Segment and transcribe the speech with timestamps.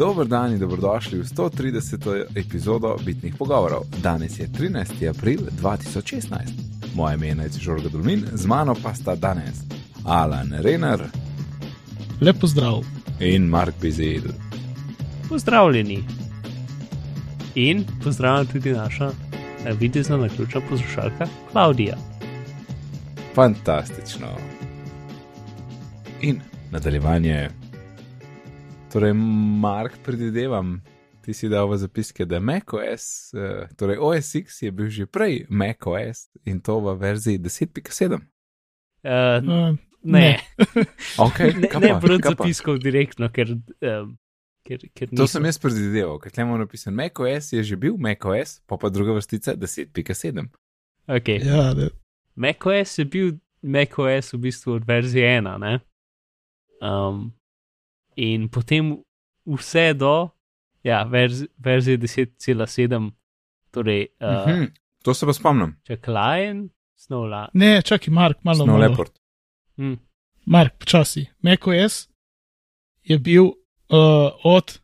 [0.00, 2.24] Dober dan in dobrodošli v 130.
[2.34, 3.82] epizodo Bitnih pogovorov.
[4.02, 5.08] Danes je 13.
[5.08, 6.38] april 2016.
[6.94, 9.60] Moje ime je Žorga Dulmin, z mano pa sta danes
[10.04, 11.00] Alan Renner
[12.20, 12.80] Lepo zdrav.
[13.20, 14.22] in Mark Bizil.
[15.28, 16.04] Pozdravljeni.
[17.54, 21.96] In pozdravljena tudi naša eh, videzna naključna poslušalka Klaudija.
[23.34, 24.28] Fantastično.
[26.20, 27.59] In nadaljevanje.
[28.92, 30.82] Torej, Mark, predvidevam,
[31.22, 35.46] ti si dal v zapiske, da MacOS, eh, torej OS X je bil že prej
[35.46, 38.14] MacOS in to v verziji 10.7.
[38.14, 38.20] Uh,
[39.00, 40.40] Uh, ne,
[41.18, 42.44] Okay, ne, ne pa, brati kaj pa?
[42.44, 44.18] zapiskov direktno, ker, um,
[44.66, 48.60] ker, ker To sem jaz predvideval, ker tle imamo napisan MacOS je že bil MacOS,
[48.66, 50.50] pa pa druga vrstica 10.7.
[51.08, 51.40] Okay.
[51.46, 51.88] ja, da,
[52.34, 53.28] macOS je bil
[53.62, 55.48] macOS v bistvu od verzije 1.
[55.62, 55.78] Ne?
[56.82, 57.32] Um,
[58.20, 58.92] in potem
[59.46, 60.28] vse do
[60.82, 63.10] ja, verzi, verzije 10.7,
[63.70, 64.64] torej uh, Mhm,
[65.02, 67.46] To se pa spomnim, če Lion, Snowla.
[67.54, 68.56] ne, čakaj, Mark, malo.
[68.58, 68.78] Snow malo.
[68.80, 69.12] Leopard.
[69.76, 69.94] Hm,
[70.46, 71.26] Mark, počasi.
[71.40, 72.08] macOS
[73.02, 73.54] je bil uh,
[74.44, 74.80] od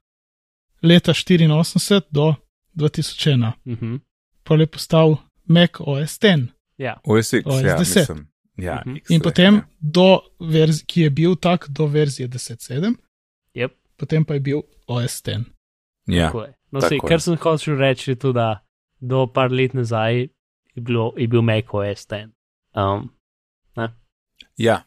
[0.83, 2.35] leta 84 do
[2.75, 3.97] 2001, mhm,
[4.43, 5.17] pa je postal
[5.47, 6.47] macOS 10
[6.79, 6.97] ja.
[7.05, 7.81] OS X, OS ja, 10.
[7.81, 8.29] mislim.
[8.57, 8.97] Ja, Mhm.
[8.97, 9.23] X, in ja.
[9.23, 10.09] potem do
[10.41, 12.95] verzije, ki je bil tak do verzije 10.7,
[13.57, 13.73] Yep.
[13.97, 15.45] potem pa je bil OS 10.
[16.07, 16.53] Ja, Tako je.
[16.71, 17.09] No, tako sej, je.
[17.09, 18.61] kar sem hotel reči, je to, da
[19.01, 20.29] do par let nazaj
[20.75, 22.31] je, bilo, je bil macOS 10.
[22.77, 23.11] Um,
[24.57, 24.85] ja.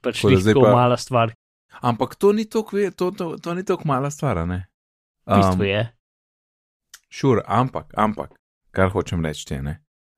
[0.00, 1.32] pač Tako da ni tako pa- mala stvar,
[1.80, 4.66] Ampak to ni tako to, to, to ni mala stvar, a ne?
[5.26, 5.82] v bistvu je.
[7.10, 8.34] Sure, ampak, ampak,
[8.70, 9.74] kar hočem reči, je, ne.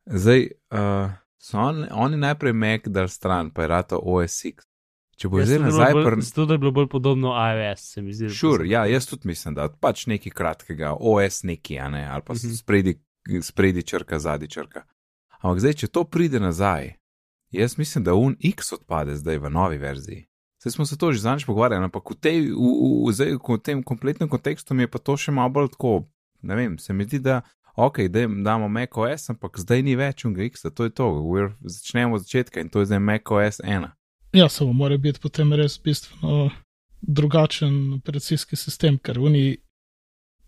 [0.06, 4.64] Zdaj, uh, so on, oni najprej Mac dal stran, pa je rata OS X.
[5.22, 6.16] Če bo zdaj nazaj, bolj- pr...
[6.42, 8.30] Da je bilo bolj podobno iOS, se mi zdi.
[8.30, 12.22] Sure, sem- ja, jaz tudi mislim, da pač nekaj kratkega, OS neki, a ne, ali
[12.22, 12.54] pa Mhm.
[12.54, 12.96] spredi,
[13.40, 14.82] spredi črka, zadnji črka.
[15.40, 16.94] Ampak zdaj, če to pride nazaj,
[17.52, 20.26] jaz mislim, da Un X odpade zdaj v novi verziji.
[20.58, 23.58] Zdaj smo se to že zadnjič pogovarjali, ampak v, tej, v, v, v, zdaj, v
[23.60, 26.06] tem kompletnem kontekstu mi je pa to še malo bolj tako,
[26.42, 27.42] ne vem, se mi zdi, da
[27.76, 32.14] ok, da damo macOS, ampak zdaj ni več Un X, to je to, We're, začnemo
[32.14, 33.90] od začetka in to je zdaj macOS 1.
[34.32, 36.50] Ja, samo mora biti potem res bistveno
[37.02, 39.56] drugačen operacijski sistem, ker Uni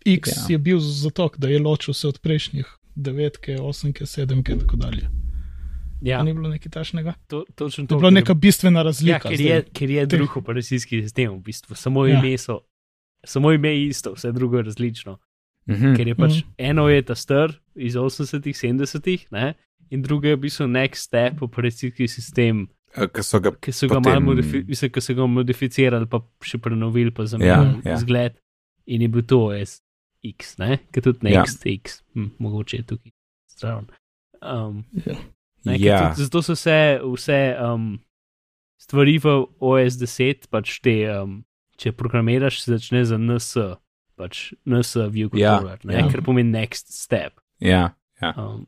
[0.06, 0.33] X Ja.
[0.39, 0.47] ja.
[0.49, 3.31] je bil zato, da je ločil se od prejšnjih 9,
[3.61, 5.03] 8, 7 in tako dalje.
[5.03, 5.11] Ja,
[6.11, 6.23] Ja.
[6.23, 7.15] Ni bilo nekaj tašnega.
[7.27, 7.94] to, točno To to.
[7.94, 9.19] je bila ker- neka bistvena Ja, razlika.
[9.21, 9.47] ker zdaj.
[9.49, 11.75] je, ker je Teh- drug operacijski sistem, v bistvu.
[11.75, 12.19] Samo Ja.
[12.19, 12.61] ime so.
[13.25, 15.19] Samo ime je isto, vse drugo je različno.
[15.67, 15.94] Mhm.
[15.97, 16.49] Ker je pač Mhm.
[16.59, 19.55] eno je ta star iz 80-ih, 70-ih, ne?
[19.91, 23.97] in drugo je v bistvu next step operacijski sistem, Ki so ga ki so ga
[23.97, 27.94] Potem- malo modifi mislim, ki so ga modificirali, pa še prenovili, pa Ja, zamenjali ja.
[27.94, 28.37] izgled.
[28.87, 29.81] In je bil to OS
[30.22, 30.78] X, ne?
[30.93, 31.43] ki tudi Ja.
[31.43, 33.12] next X, hm, mogoče je tukaj
[33.50, 33.87] zraven.
[34.43, 35.16] Um, Ja.
[35.65, 36.10] Ne, Ja.
[36.10, 37.99] tudi, zato so vse, vse um,
[38.78, 39.26] stvari v
[39.59, 41.44] OS 10, pač te, um,
[41.76, 43.56] če programiraš, se začne z NS,
[44.15, 45.99] pač NS view Ja, controller, ja, ja.
[45.99, 46.11] ja.
[46.11, 47.41] ker pomeni next step.
[47.59, 48.34] Ja, ja.
[48.37, 48.66] Um,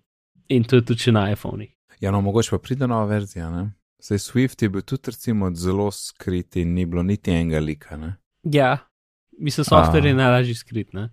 [0.48, 1.70] in to je tudi na iPhonih.
[2.00, 3.50] Ja, no, mogoče pa pride nova verzija.
[3.50, 3.75] Ne?
[3.98, 7.96] Sej Swift je bil tudi recimo zelo skrit in ni bilo niti enega lika.
[7.96, 8.14] Ne?
[8.44, 8.78] Ja,
[9.38, 10.08] mislim, software A.
[10.08, 10.92] je najlažji skrit.
[10.92, 11.08] Ne?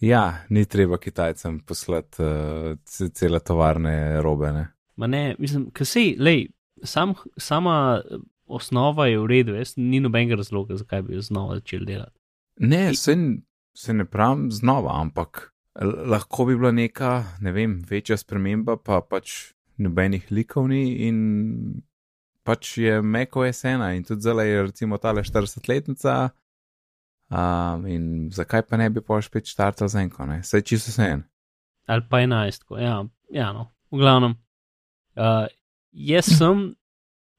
[0.00, 4.52] Ja, ni treba Kitajcem poslati uh, ce- cele tovarne robe.
[4.52, 4.66] Ne?
[4.96, 6.48] Ma ne, mislim, ker sej, lej,
[6.82, 8.16] sam, sama eh,
[8.46, 12.18] osnova je v redu, jaz ni nobenega razloga, zakaj bi jo znova začel delati.
[12.60, 13.16] Ne, se,
[13.74, 19.00] se ne pravim znova, ampak l- lahko bi bila neka, ne vem, večja sprememba, pa
[19.00, 21.82] pač nobenih likov ni in
[22.44, 26.30] pač je macOS 1 in tudi zdaj je recimo tale 40-letnica.
[27.34, 30.42] Um, in zakaj pa ne bi pa spet štartal z enko, ne?
[30.44, 31.22] Saj čisto vse en.
[31.86, 32.78] ali pa enajstko.
[32.78, 34.36] Ja, ja no, v glavnem.
[35.16, 35.48] Uh,
[35.92, 36.74] jaz sem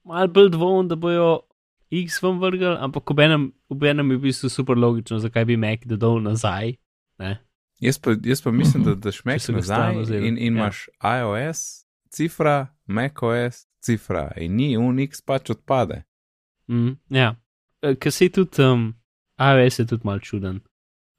[0.04, 1.46] mal bolj dvomen, da bojo
[1.92, 5.58] X vam vrgli, ampak ob enem, ob enem je v bistvu super logično, zakaj bi
[5.58, 6.76] Mac dodal nazaj.
[7.22, 7.38] Ne?
[7.80, 10.48] Jaz pa, jaz pa mislim, da daš Mac nazaj in, in ja.
[10.48, 11.85] imaš iOS,
[12.16, 12.56] cifra,
[12.88, 16.04] macOS, cifra in ni Unix pač odpade.
[16.72, 17.34] Mm, ja,
[17.82, 18.94] ker se tudi um,
[19.38, 20.62] iOS je tudi mal čuden.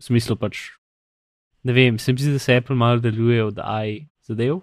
[0.00, 0.70] V smislu pač,
[1.64, 4.60] ne vem, se mi zdi, da se Apple malo deluje od i zadev.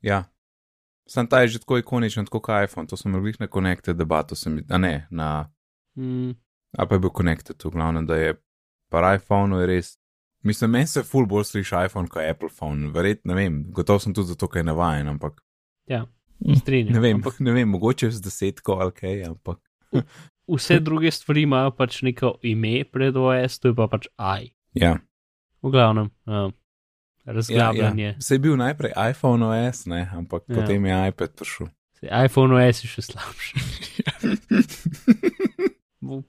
[0.00, 0.24] Ja.
[1.10, 4.36] Sam ta je že tako ikoničen, tako kot iPhone, to smo imeli na Connected debato,
[4.38, 5.50] se mi, a ne, na,
[5.96, 6.30] Mm,
[6.78, 8.34] ali pa je bil Connected, v glavnem, da je
[8.88, 9.99] pa iPhone je res.
[10.42, 14.14] Mislim, meni se ful bolj sliši iPhone kot Apple phone, verjetno, ne vem, gotov sem
[14.16, 15.42] tudi zato, ker je navajen, ampak
[15.90, 16.06] ja,
[16.56, 16.94] strinjam.
[16.96, 19.58] ne vem, Ampak ne vem, mogoče z desetko ali kaj, ampak
[20.48, 24.48] vse druge stvari imajo pač neko ime pred OS, to je pa pač I.
[24.80, 24.96] Ja.
[25.62, 26.48] V glavnem, uh,
[27.24, 28.04] razglabljanje.
[28.04, 28.20] Ja, ja.
[28.20, 30.08] Se je bil najprej iPhone OS, ne?
[30.14, 30.54] ampak Ja.
[30.56, 31.68] potem je iPad prišel.
[32.00, 33.60] Saj iPhone OS je še slabši.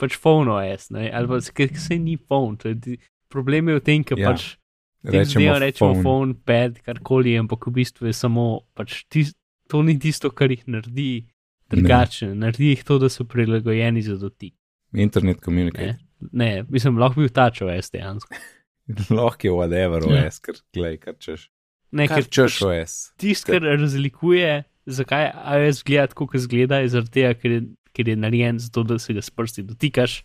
[0.02, 1.08] Pač phone OS, ne?
[1.16, 2.58] ali pa se, se ni phone.
[2.58, 2.98] to je
[3.32, 4.30] Problem je v tem, ker Ja.
[4.30, 4.58] pač
[5.04, 6.04] rečemo, rečemo phone.
[6.04, 9.32] phone, pad, karkoli, ampak v bistvu je samo pač tis,
[9.66, 11.26] to ni tisto, kar jih naredi
[11.70, 12.34] drugače.
[12.36, 14.54] Naredi jih to, da so prilagojeni za dotik.
[14.94, 15.42] Internet Ne?
[15.42, 15.98] communicate.
[16.32, 18.36] ne, mislim, lahko bi tač OS dejansko.
[19.12, 20.28] Lahko je whatever Ja.
[20.28, 21.48] OS, ker glej, kar češ.
[21.92, 22.94] Ne, Kar ker češ pač OS.
[23.18, 24.52] tisto, kar razlikuje,
[24.86, 27.62] zakaj iOS gleda tako, kot zgleda, je zaradi tega, ker je,
[27.92, 30.22] ker je narejen zato, da se ga s prsti dotikaš,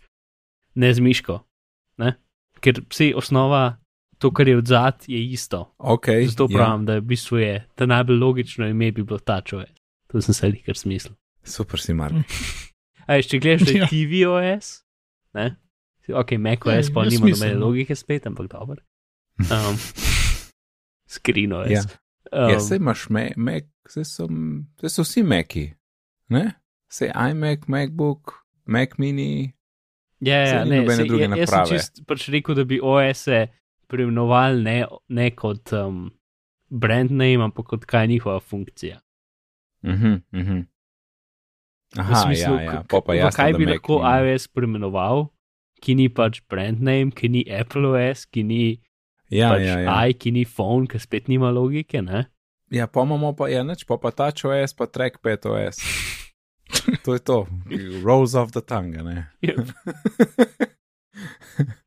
[0.75, 1.39] ne z miško.
[1.97, 2.13] Ne?
[2.59, 3.77] Ker vse osnova,
[4.17, 5.75] to, kar je od zad, je isto.
[5.77, 6.57] Okay, Zato ja.
[6.57, 9.65] pravim, da je v bistvu je ta najbolj logično ime bi bilo tačove.
[10.07, 11.15] To sem se jih kar smislil.
[11.43, 12.15] Super si, Mark.
[13.07, 13.87] A če gledaš, da Ja.
[13.87, 14.83] TVOS,
[15.33, 15.55] ne?
[16.09, 17.65] Ok, MacOS Ja, pa nima nobene smiselno.
[17.65, 18.81] logike spet, ampak dobro.
[19.47, 19.77] Um,
[21.07, 21.69] ScreenOS.
[21.69, 21.81] Ja.
[22.31, 24.27] Um, Ja, sej imaš me, Mac, sej so,
[24.79, 25.69] sej so vsi Maki,
[26.29, 26.51] ne?
[26.91, 28.33] Sej iMac, MacBook,
[28.65, 29.53] Mac mini,
[30.19, 31.77] Ja, ja, ne, nobene sej, druge ja, jaz sem naprave.
[31.77, 33.43] čist pač rekel, da bi OS-e
[33.87, 34.77] preimenovali ne,
[35.13, 36.07] ne kot um,
[36.69, 38.97] brand name, ampak kot kaj je njihova funkcija.
[39.85, 40.65] Mhm, mhm.
[41.95, 42.83] V Aha, smislu, ja, ja.
[42.89, 44.33] pa v jasno, kaj bi lahko ni.
[44.33, 45.29] iOS preimenoval,
[45.79, 48.63] ki ni pač brand name, ki ni Apple OS, ki ni
[49.29, 49.95] Ja, pač ja, ja.
[50.07, 52.01] i, ki ni phone, ki spet nima logike.
[52.01, 52.25] Ne?
[52.71, 55.81] Ja, pa imamo pa, ja, neč, pa pa Touch OS, pa Trackpad OS.
[57.03, 57.47] to je to,
[58.03, 59.27] rolls off the tongue, ne?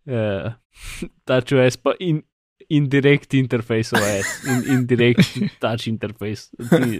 [0.06, 0.53] Uh,
[1.27, 2.23] touch OS pa in,
[2.71, 6.49] indirect interface OS, in, indirect touch interface,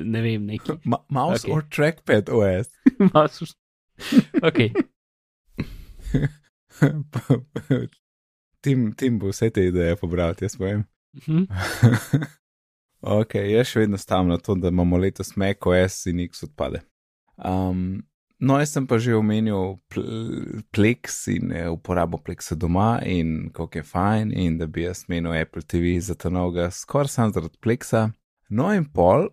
[0.05, 0.79] ne vem, neki.
[0.85, 1.53] Ma mouse Okay.
[1.55, 2.69] or Trackpad OS.
[3.15, 3.55] Mouse-
[4.43, 4.59] ok,
[8.61, 10.85] tim, tim bo vse te ideje pobral, jaz povem.
[11.27, 11.45] Mhm.
[13.01, 16.81] ok, jaz še vedno stavim na to, da imamo letos Mac OS in X odpade.
[17.45, 18.03] Um,
[18.39, 23.81] no, jaz sem pa že omenil pl Plex in eh, uporabo Plexa doma in kako
[23.81, 27.57] je fajn, in da bi jaz menil Apple TV za ta novega, skoraj sam zaradi
[27.61, 28.11] Plexa.
[28.51, 29.31] No, in pol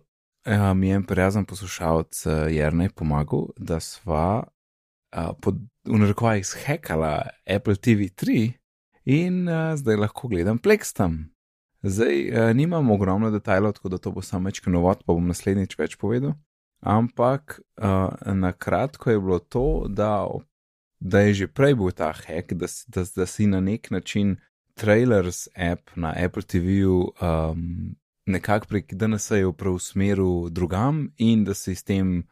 [0.48, 6.46] uh, mi je en prijazen poslušalec uh, Jrnej pomagal, da sva uh, pod, v narekovajih
[6.46, 8.52] zhekala Apple TV 3
[9.04, 11.28] in uh, zdaj lahko gledam Plex tam.
[11.82, 15.76] Zdaj uh, nimam ogromno detajlov, tako da to bo samo večkrat novot, pa bom naslednjič
[15.78, 16.38] več povedal.
[16.80, 20.26] Ampak uh, na kratko je bilo to, da,
[21.00, 24.36] da je že prej bil ta hack, da, da, da si na nek način
[24.74, 27.96] trailers app na Apple TV-ju um,
[28.26, 32.22] nekako prek DNS-jev preusmeril drugam in da si s tem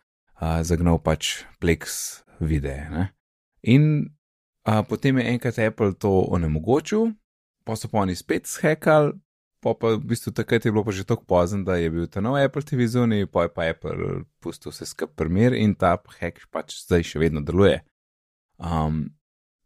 [0.41, 2.87] uh, zagnal pač Plex videe.
[2.91, 3.09] Ne?
[3.63, 4.11] In
[4.69, 7.11] uh, potem je enkrat Apple to onemogočil,
[7.65, 9.17] pa so pa oni spet shekali,
[9.61, 12.21] pa pa v bistvu takrat je bilo pa že tako pozno, da je bil ta
[12.21, 16.47] nov Apple TV zunaj, pa je pa Apple pustil vse skupaj primer in ta hack
[16.51, 17.81] pač zdaj še vedno deluje.
[18.59, 19.11] Um,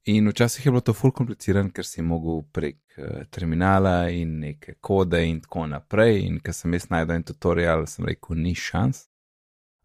[0.04, 4.74] in včasih je bilo to ful kompliciran, ker si mogel prek uh, terminala in neke
[4.80, 6.24] kode in tako naprej.
[6.26, 9.06] In ker sem jaz najdel en tutorial, sem rekel, ni šans.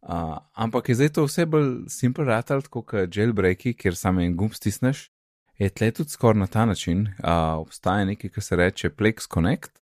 [0.05, 4.53] Uh, ampak je zdaj to vse bolj simpel ratal, kot jailbreaki, kjer samo en gumb
[4.53, 5.09] stisneš.
[5.57, 7.07] Je tle tudi skoraj na ta način.
[7.23, 9.79] Uh, obstaja nekaj, kar se reče Plex Connect,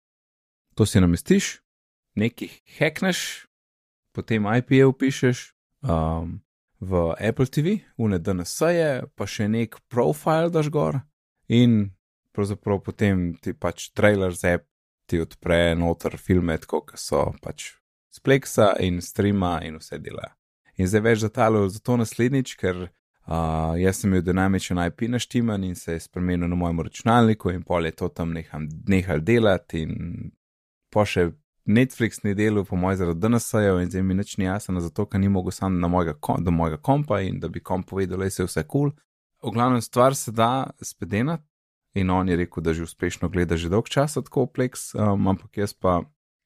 [0.78, 1.58] to si namestiš,
[2.14, 3.20] nekaj hackneš,
[4.14, 5.38] potem IP-je upišeš
[5.82, 6.38] um,
[6.78, 11.00] v Apple TV, une DNS-je, pa še nek profil daš gor
[11.50, 11.90] in
[12.30, 14.68] pravzaprav potem ti pač trailer app
[15.10, 17.72] ti odpre noter filme, tako kot so pač
[18.14, 20.30] z Plexa in streama in vse dela.
[20.78, 25.64] In zdaj več detaljev za to naslednjič, ker uh, jaz sem imel dinamičen IP naštiman
[25.64, 29.82] in se je spremenil na mojem računalniku in pol je to tam neham, nehal delati
[29.88, 30.30] in
[30.98, 31.30] pa še
[31.68, 35.20] Netflix ni delal, po mojem, zaradi DNS-jev in zdaj mi nič ni jasno, zato ker
[35.20, 38.64] ni mogel sam mojega, do mojega kompa in da bi komp povedal, da je vse
[38.64, 38.90] kul.
[38.90, 38.96] Cool.
[39.44, 41.44] V glavnem stvar se da spedenati
[41.94, 45.60] in on je rekel, da že uspešno gleda že dolg časa tako Plex, um, ampak
[45.60, 46.00] jaz pa,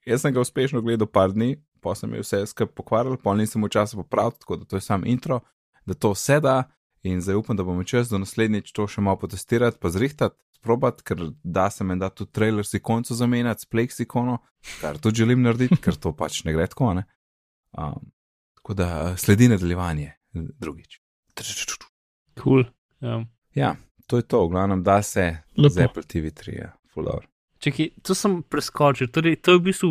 [0.06, 3.62] jaz sem ga uspešno gledal par dni, pa sem je vse skupaj pokvaril, pa nisem
[3.62, 5.40] v času popravil, tako da to je sam intro,
[5.86, 6.64] da to vse da
[7.02, 11.02] in zdaj upam, da bomo čez do naslednjič to še malo potestirati, pa zrihtati, probat,
[11.02, 14.38] ker da se meni da tudi trailer si konco zamenjati s Plex ikono,
[14.80, 17.02] kar tudi želim narediti, ker to pač ne gre tako, ne.
[17.74, 18.12] Um,
[18.60, 21.00] tako da sledi nadaljevanje drugič.
[22.38, 22.64] cool.
[23.00, 23.74] Um, Ja,
[24.06, 25.74] to je to, v glavnem da se Lepo.
[25.74, 27.26] z Apple TV 3, ja, full hour.
[27.58, 29.90] čekaj, to sem preskočil, torej, to je v bistvu.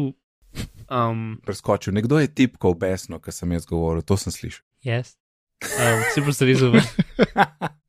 [0.89, 4.65] Um, Preskočil, nekdo je tipkal besno, kar sem jaz govoril, to sem slišal.
[4.83, 5.15] yes.
[5.61, 6.73] Um, si pa se rezal.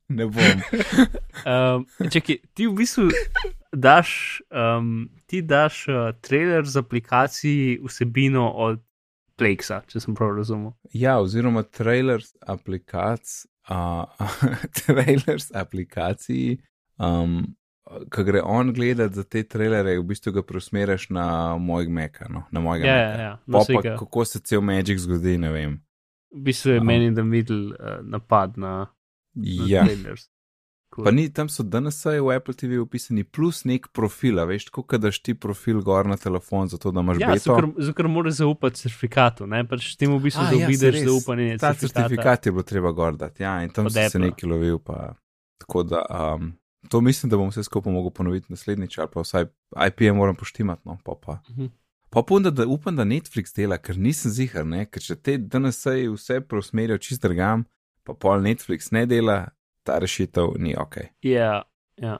[0.09, 0.61] ne bom.
[1.45, 3.09] Um, čekaj, ti v bistvu
[3.73, 8.83] daš, um, ti daš uh, trailer z aplikaciji vsebino od
[9.39, 10.75] Plexa, če sem prav razumel.
[10.93, 14.05] Ja, oziroma trailers aplikacij, uh,
[14.83, 16.59] trailers aplikaciji,
[17.01, 17.41] um,
[18.13, 22.45] ko gre on gledati za te trailere, v bistvu ga preusmeriš na moj Meka, no,
[22.53, 23.01] na mojega Ja, Maca.
[23.17, 23.33] ja, ja.
[23.37, 25.81] Pa No, pa kako se cel Magic zgodi, ne vem.
[26.33, 28.87] V bistvu je meni, da middle uh, napad na,
[29.35, 29.85] na Ja.
[29.85, 30.29] trailers.
[30.89, 31.05] Cool.
[31.05, 34.97] Pa ni tam so danes v Apple TV upisani plus nek profil, a veš, tako
[34.97, 37.55] da ti profil gor na telefon, zato da imaš Ja, beto.
[37.77, 39.63] zato ker moraš zaupati certifikatu, ne?
[39.65, 41.03] pač ti v bistvu ja, zaobidaš res.
[41.03, 41.57] zaupanje.
[41.57, 44.25] Ta certifikat je bilo treba gor dati, ja, in tam Od sem se Appla.
[44.27, 44.77] nekaj lovil.
[44.79, 45.15] Pa,
[45.57, 46.53] tako da um,
[46.89, 49.45] to mislim, da bom vse skupaj mogel ponoviti naslednjič, ali pa vsaj
[49.87, 51.39] IP-je moram poštimati, no, pa pa.
[51.49, 51.73] Mhm.
[52.13, 55.79] Pa upam, da, upam, da Netflix dela, ker nisem zihar, ne, ker če te danes
[55.81, 57.63] vse preusmerijo čist drgam,
[58.05, 59.37] pa pol Netflix ne dela,
[59.81, 60.99] ta rešitev ni ok.
[61.25, 61.63] Ja,
[61.97, 62.19] ja,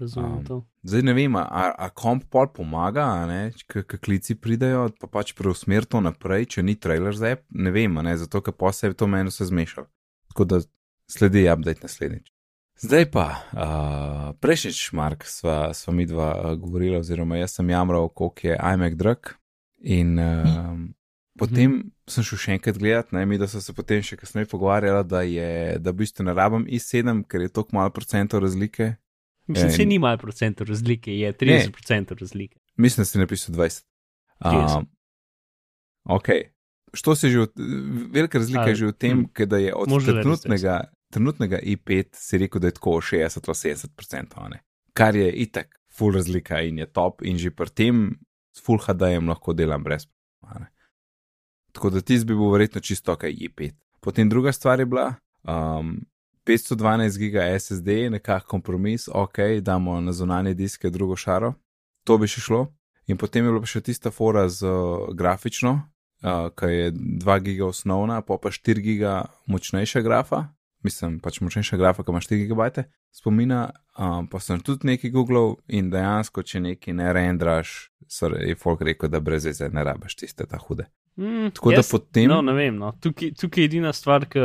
[0.00, 0.56] razumem Um, to.
[0.82, 5.06] Zdaj ne vem, a, a komp pol pomaga, a ne, k, k klici pridajo, pa
[5.06, 8.72] pač preusmer to naprej, če ni trailer za app, ne vem, ne, zato ker pa
[8.74, 9.86] se je to meni vse zmešal.
[10.32, 10.60] Tako da
[11.06, 12.26] sledi update naslednjič.
[12.78, 18.08] Zdaj pa, uh, prejšnjič, Mark, sva, sva mi dva uh, govorila, oziroma jaz sem jamral,
[18.08, 19.32] koliko je iMac drag.
[19.80, 20.78] In uh,
[21.38, 25.02] potem sem šel še enkrat gledat, ne, mi da so se potem še kasneje pogovarjala,
[25.02, 28.94] da je, da v bistvu ne rabim i7, ker je toliko malo procentov razlike,
[29.48, 32.58] Mislim, se in- ni malo procentov razlike, je 30 procentov razlike.
[32.76, 33.84] Mislim, da si napisal 20.
[34.40, 34.76] 30.
[34.78, 34.86] Um,
[36.04, 36.28] ok.
[36.92, 37.48] Što se že, v-
[38.12, 39.44] velika razlika Ali- je že v tem, hm.
[39.46, 44.48] da je od trenutnega, trenutnega i5 si rekel, da je tako 60 ali 70%, a
[44.48, 44.62] ne.
[44.92, 48.18] kar je itak, full razlika in je top, in že pri tem
[48.54, 50.06] s full HD-jem lahko delam brez.
[50.42, 50.66] a ne.
[51.72, 53.72] Tako da ti bi bil verjetno čisto ok i5.
[54.00, 56.00] Potem druga stvar je bila, um,
[56.46, 61.52] 512 giga SSD, nekak kompromis, ok, damo na zunanje diske drugo šaro,
[62.04, 62.66] to bi še šlo.
[63.06, 65.74] In potem je bila še tista fora z uh, grafično,
[66.24, 66.92] uh, ki je
[67.24, 69.14] 2 giga osnovna, pa pa 4 giga
[69.46, 70.46] močnejša grafa,
[70.86, 75.56] mislim pač močnejša grafa, ki ima 4 gigabajte spomina, um, pa sem tudi nekaj googlal
[75.68, 77.74] in dejansko, če nekaj ne rendraš,
[78.46, 80.88] je folk rekel, da brez veze ne rabiš tiste ta hude.
[81.18, 82.28] Mm, Tako da potem.
[82.30, 82.76] No, ne vem.
[82.78, 82.92] No.
[83.02, 84.44] Tukaj, tukaj je edina stvar, ki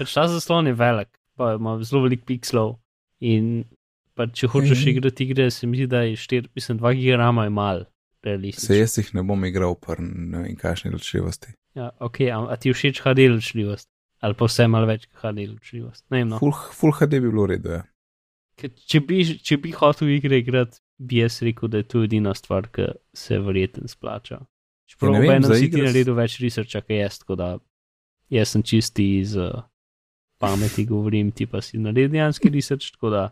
[0.00, 2.78] pač ta zaslon je velik, pa ima zelo velik pixelov.
[3.22, 3.68] In
[4.16, 4.96] pa če hočeš Ej.
[4.96, 7.86] igrati igre, se mi zdi, da je 4, mislim, 2 gigama je mal
[8.58, 11.52] Se jaz jih ne bom igral, pr ne vem, kakšne ločljivosti.
[11.78, 13.86] Ja, ok, a, a ti všeč HD ločljivost?
[14.24, 16.04] Ali pa vse malo več HD ločljivost?
[16.10, 16.32] Ne vem.
[16.32, 16.40] No.
[16.40, 17.84] Full, full HD bi bilo v redu, ja.
[18.56, 22.70] Če bi, če bi hotel igre igrati, bi jaz rekel, da je to edina stvar,
[22.72, 24.40] ki se verjetno splača.
[24.88, 27.48] Čeprav Ja, za si ti naredil več researcha, kot jaz, tako da
[28.32, 29.66] jaz sem čisti iz uh,
[30.40, 33.26] pameti, govorim, ti pa si naredil dejanski research, tako da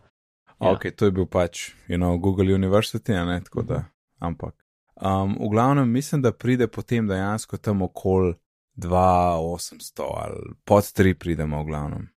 [0.60, 0.70] Ja.
[0.70, 3.84] Ok, to je bil pač, you know, Google University, ne, tako da,
[4.22, 4.54] ampak.
[4.94, 8.34] Um, v glavnem mislim, da pride potem dejansko tam okoli
[8.76, 12.08] 2800 ali pod 3 pridemo v glavnem.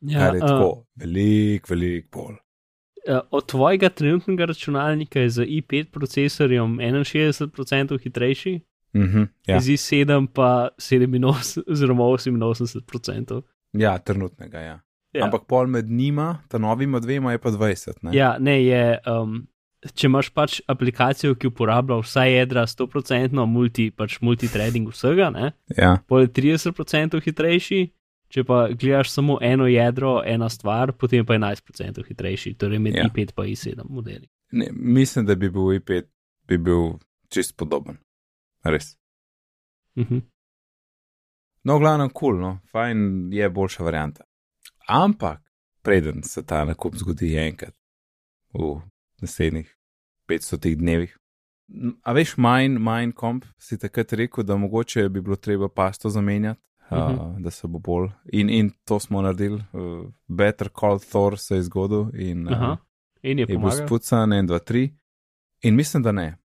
[0.00, 2.34] Ja, kar je uh, tako velik, velik pol.
[3.08, 8.60] Uh, od tvojega trenutnega računalnika je z i5 procesorjem 61% hitrejši,
[8.94, 9.60] Mhm, ja.
[9.60, 13.42] z i7 pa 87 oziroma 88%.
[13.72, 14.58] ja, trenutnega.
[14.58, 14.80] Ja.
[15.12, 15.24] ja.
[15.24, 18.10] Ampak pol med njima, ta novima dvema je pa 20, ne?
[18.16, 19.46] Ja, ne, je, um,
[19.80, 25.96] če imaš pač aplikacijo, ki uporablja vsa jedra 100%, multi, pač multitrading vsega, ne, ja.
[26.08, 27.80] pol je 30% hitrejši,
[28.30, 32.94] če pa gledaš samo eno jedro, ena stvar, potem pa je 11% hitrejši, torej med
[32.94, 33.06] Ja.
[33.06, 33.10] ja.
[33.10, 34.28] i5 pa i7 modeli.
[34.52, 36.04] Ne, mislim, da bi bil i5
[36.50, 36.98] bi bil
[37.30, 37.98] čist podoben.
[38.64, 38.96] Res.
[39.96, 40.18] Mhm.
[41.64, 44.24] No, v glavnem, kul, cool, no, fajn je boljša varianta.
[44.88, 45.42] Ampak,
[45.82, 47.74] preden se ta nakup zgodi enkrat
[48.52, 48.80] v
[49.20, 49.76] naslednjih
[50.28, 51.16] 500 dnevih.
[52.02, 56.60] A veš, manj, manj komp, si takrat rekel, da mogoče bi bilo treba pasto zamenjati,
[56.90, 56.98] uh.
[56.98, 57.34] -huh.
[57.34, 58.08] uh, da se bo bolj.
[58.32, 59.62] In, in to smo naredili.
[59.72, 62.76] Uh, Better Call Thor se je zgodil in uh, Aha.
[63.22, 64.90] In je je bil spucan 1, 2, 3.
[65.62, 66.36] In mislim, da ne.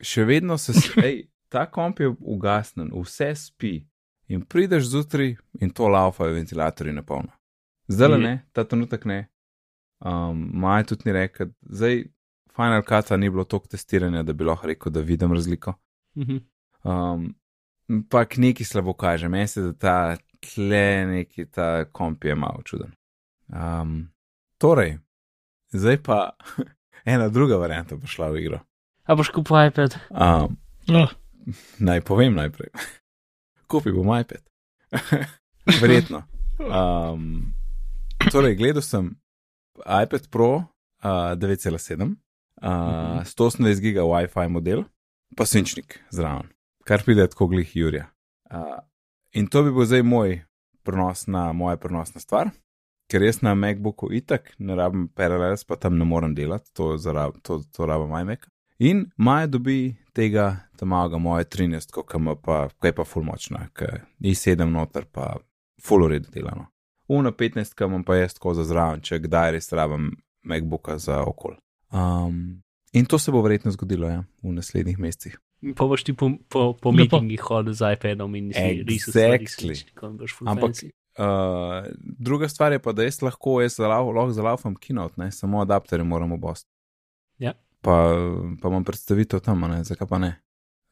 [0.00, 0.72] Še vedno se,
[1.08, 3.86] ej, ta komp je ugasnen, vse spi.
[4.30, 7.32] In prideš zjutraj in to laufajo ventilatorji na polno.
[7.88, 8.22] Zdaj le Je.
[8.22, 9.26] ne, ta trenutek ne.
[10.00, 12.04] Um, Maj tudi ni rekel, zdaj
[12.56, 15.74] Final Cut ni bilo toliko testiranja, da bi lahko rekel, da vidim razliko.
[16.16, 16.36] Mhm.
[16.84, 17.34] Um,
[17.90, 22.92] Ampak neki slabo kaže, meni se da ta tle neki ta komp je malo čuden.
[23.48, 24.12] Um,
[24.58, 24.98] torej,
[25.72, 26.30] zdaj pa
[27.04, 28.60] ena druga varianta bo šla v igro.
[29.04, 29.98] A boš kupil iPad?
[30.10, 30.56] Um,
[30.88, 31.10] Oh,
[31.78, 32.70] naj povem najprej.
[33.70, 34.42] Kupi bom iPad.
[35.82, 36.22] Verjetno.
[36.58, 37.52] Um,
[38.32, 39.19] torej, gledal sem
[39.86, 40.64] iPad Pro uh,
[41.36, 42.14] 9,7,
[42.62, 44.84] uh, 128 giga WiFi model,
[45.36, 46.50] pa svinčnik zraven,
[46.84, 48.08] kar pride tako glih Jurja.
[48.50, 48.80] Uh,
[49.32, 50.40] in to bi bil zdaj moj
[50.82, 52.50] prenos na moja prenosna stvar,
[53.10, 57.40] ker jaz na MacBooku itak ne rabim Parallels, pa tam ne morem delati, to, zarab,
[57.42, 58.46] to, to rabim iMac.
[58.80, 63.66] In Maja dobi tega, tam malega moje 13, ko ima pa, kaj pa full močna,
[63.76, 65.34] ker je 7 noter, pa
[65.82, 66.70] full uredu delano.
[67.10, 70.12] Uno 15, ki imam pa jaz tako za zraven, če kdaj res rabim
[70.46, 71.56] MacBooka za okol.
[71.90, 72.62] Um,
[72.92, 75.34] in to se bo verjetno zgodilo ja, v naslednjih mesecih.
[75.76, 77.18] Pa boš ti po, po, po Lepo.
[77.18, 79.76] meetingih hodil z iPadom in si Exactly.
[79.76, 80.30] stvari.
[80.46, 85.60] Ampak uh, druga stvar je pa, da jaz lahko, jaz lahko zalaufam kinot, ne, samo
[85.60, 86.68] adapterje moramo bost.
[87.38, 87.52] Ja.
[87.82, 88.14] Pa,
[88.62, 90.32] pa imam predstavitev tam, ne, zakaj pa ne.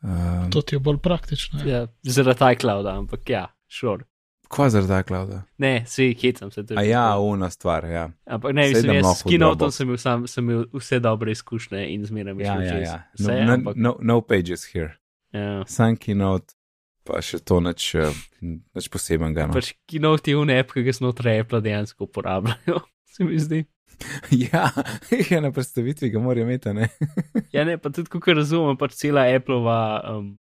[0.03, 1.63] Uh, To ti je bolj praktično.
[1.65, 1.87] Ja.
[2.03, 4.05] Ja, zaradi iClouda, ampak ja, šor.
[4.49, 5.43] Kva zaradi iClouda?
[5.59, 6.79] Ne, se hecam se tudi.
[6.81, 8.07] A ja, una stvar, ja.
[8.27, 9.75] Ampak ne, mislim, jaz s Dropbox.
[9.77, 12.83] sem imel, sam, sem imel vse dobre izkušnje in zmeraj mi Ja, šlo ja, čez.
[12.83, 12.97] ja.
[13.19, 14.95] No, Vse, no, ampak, no, no pages here.
[15.33, 15.65] ja.
[15.69, 16.55] Sam keynote,
[17.05, 18.09] pa še to nič, uh,
[18.41, 19.47] nič posebenega.
[19.49, 19.53] No.
[19.57, 22.81] Pač Keynote je un app, ki ga znotraj Apple dejansko uporabljajo,
[23.13, 23.63] se mi zdi.
[24.49, 24.69] ja,
[25.31, 26.89] ja, na predstavitvi ga morajo imeti, ne.
[27.53, 29.79] Ja, ne, pa tudi, kot razumem, pač cela Appleova
[30.17, 30.37] um,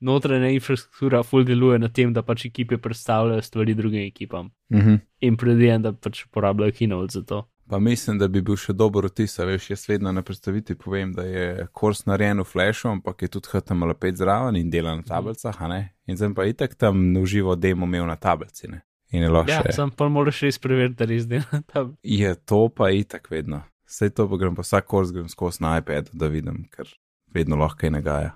[0.00, 4.50] notranja infrastruktura full deluje na tem, da pač ekipe predstavljajo stvari drugim ekipam.
[4.72, 4.94] Mhm.
[5.20, 7.46] In predvidevam, da pač uporabljajo Keynote za to.
[7.68, 11.22] Pa mislim, da bi bil še dober vtis, veš, jaz vedno na predstavitvi povem, da
[11.22, 15.68] je kurs narejen v flashu, ampak je tudi HTML5 zraven in dela na tablicah, a
[15.68, 15.80] ne.
[16.06, 18.80] In zdaj pa itak tam na uživo demo imel na tablici, ne.
[19.12, 19.72] In je lahko Ja, še.
[19.72, 21.94] sam pa moraš res preveriti, da res dela tam.
[22.02, 23.62] Je to pa itak vedno.
[23.86, 26.90] Vse to pa grem pa vsak kurs grem skozi na iPad, da vidim, ker
[27.34, 28.34] vedno lahko kaj nagaja.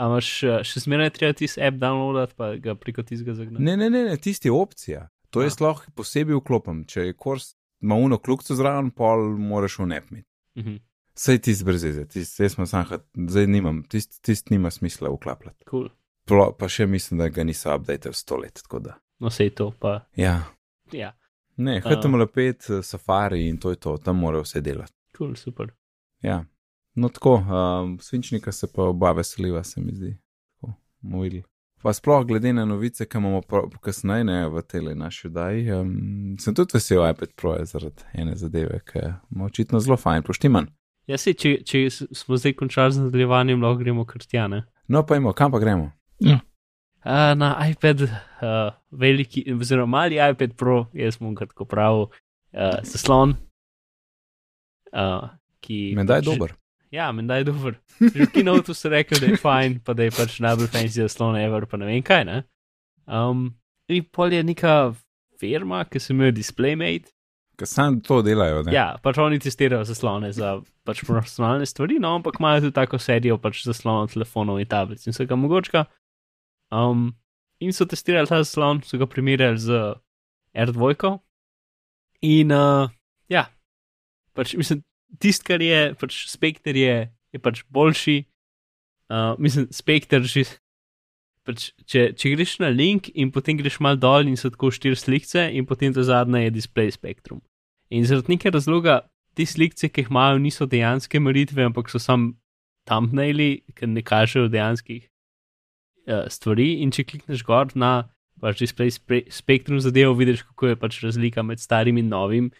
[0.00, 3.60] A imaš eh, še zmeraj treba tisti app downloadati, pa ga preko tistega zagnati?
[3.60, 5.02] Ne, ne, ne, ne tisti je opcija.
[5.30, 6.84] To jaz lahko posebej vklopim.
[6.84, 10.26] Če je kurs, ima uno kljukco zraven, pol moraš v nepmit.
[10.56, 10.78] Mhm,
[11.12, 15.64] Sej ti zbrzeze, tisti, jaz sem sam, hat- zdaj nimam, tisti tist nima smisla vklapljati.
[15.66, 15.88] cool.
[16.24, 18.94] Plo- Pa še mislim, da ga niso update v sto let, tako da.
[19.18, 20.46] No, sej to, pa Ja,
[20.92, 21.12] ja,
[21.56, 21.80] ne, A.
[21.82, 22.38] HTML5,
[22.70, 24.92] eh, Safari in to je to, tam morajo vse delati.
[25.12, 25.74] cool, super.
[26.22, 26.44] Ja,
[26.94, 30.16] no tako, um, svinčnika se pa oba veseliva, se mi zdi.
[30.54, 31.42] Tako, bomo videli.
[31.82, 33.40] Pa sploh glede na novice, ki imamo
[33.80, 38.36] kasneje ne, v tej naši oddaji, um, sem tudi vesel iPad Pro je zaradi ene
[38.36, 39.00] zadeve, ki
[39.30, 40.68] ima očitno zelo fajn, poštiman.
[41.08, 44.62] Ja, sej, če, če smo zdaj končali z nadaljevanjem, lahko gremo krstjane.
[44.92, 45.88] No, pa imamo, kam pa gremo?
[46.20, 48.10] Uh, na iPad, uh,
[48.90, 52.10] veliki, oziroma mali iPad Pro, jaz bom kratko pravil,
[52.52, 53.38] uh, zaslon.
[54.92, 55.30] Uh,
[55.64, 56.59] ki, Menda je pač- dober.
[56.90, 57.76] Ja, menda je dober.
[58.00, 61.38] Že v kinotu so rekli, da je fajn, pa da je pač najbolj fancy zaslon
[61.38, 62.24] ever, pa ne vem kaj.
[62.26, 62.42] Ne?
[63.06, 63.52] Um,
[63.86, 64.74] in pol je neka
[65.40, 67.14] firma, ki se imenuje DisplayMate.
[67.60, 68.74] Ker sam to delajo, ne?
[68.74, 70.56] Ja, pač oni testirajo zaslone za
[70.88, 75.14] pač profesionalne stvari, no, ampak imajo tudi tako serijo pač zaslonov telefonov in tablic in
[75.14, 75.84] vsega mogočka.
[76.74, 77.10] Um,
[77.60, 79.82] in so testirali ta zaslon, so ga primerjali z
[80.56, 81.18] R2.
[82.26, 82.90] In uh,
[83.30, 83.44] ja,
[84.34, 84.82] pač mislim,
[85.18, 86.96] tisto, kar je, pač spekter je,
[87.32, 88.24] je pač boljši.
[89.10, 90.46] Uh, mislim, spekter že.
[91.48, 94.98] Pač, če, če greš na link in potem greš mal dol in so tako štiri
[94.98, 97.40] slikce, in potem to zadnje je display spektrum.
[97.90, 99.00] In zaradi nekega razloga
[99.34, 102.34] te slikce, ki jih imajo, niso dejanske meritve, ampak so sam
[102.86, 106.74] thumbnaili, ki ne kažejo dejanskih uh, stvari.
[106.84, 111.44] In če klikneš gor na pač display spre, spektrum zadevo, vidiš, kako je pač razlika
[111.46, 112.50] med starim in novim.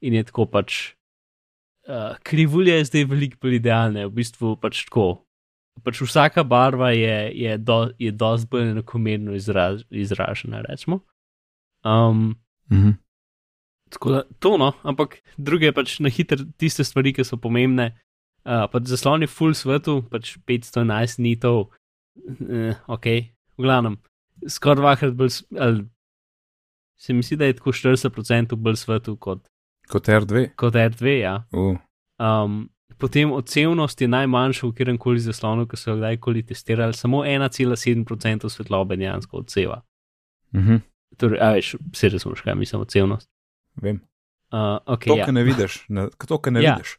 [0.00, 0.96] In je tako pač.
[1.90, 5.24] Uh, krivulje je zdaj veliko bolj idealne, v bistvu pač tako.
[5.82, 11.00] Pač vsaka barva je, je, do, je dosti bolj enakomerno izraz, izražena, rečemo.
[11.82, 12.36] Um,
[12.70, 12.90] Mhm.
[13.90, 17.90] Tako da to no, ampak druge pač na hitro tiste stvari, ki so pomembne.
[18.46, 21.74] Uh, pač zaslon je full svetu, pač 511 nitov,
[22.16, 23.06] uh, ok,
[23.58, 23.98] v glavnem,
[24.48, 25.84] skoraj dvakrat bolj, ali
[26.96, 29.42] se mi zdi, da je tako 40% bolj svetu kot,
[29.90, 30.52] Kot R2.
[30.56, 31.34] kot R2, ja.
[31.52, 31.74] Uh.
[32.20, 32.68] Um,
[33.00, 38.48] potem odsevnost je najmanjša v kjerem koli zaslonu, ki so ga kdajkoli testirali, samo 1,7%
[38.48, 39.80] svetlobe dejansko odseva.
[40.54, 40.76] Mhm.
[41.18, 43.28] Torej, a veš, se razumeš, kaj mislim odsevnost.
[43.82, 44.00] Vem.
[44.52, 45.24] Uh, okay, To, ja.
[45.26, 46.74] kar ne vidiš, na, to, kar ne Ja.
[46.78, 46.96] vidiš.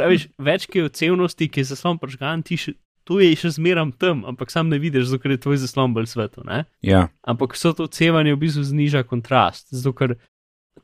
[0.00, 2.72] A veš, več ki je odsevnosti, ki je zaslon pržgan, ti še,
[3.04, 6.06] tu je še zmeram tam, ampak sam ne vidiš, zato ker je tvoj zaslon bolj
[6.06, 6.44] svetu.
[6.44, 6.64] Ne?
[6.82, 10.16] Ja, Ampak vso to odsevanje v bistvu zniža kontrast, zato ker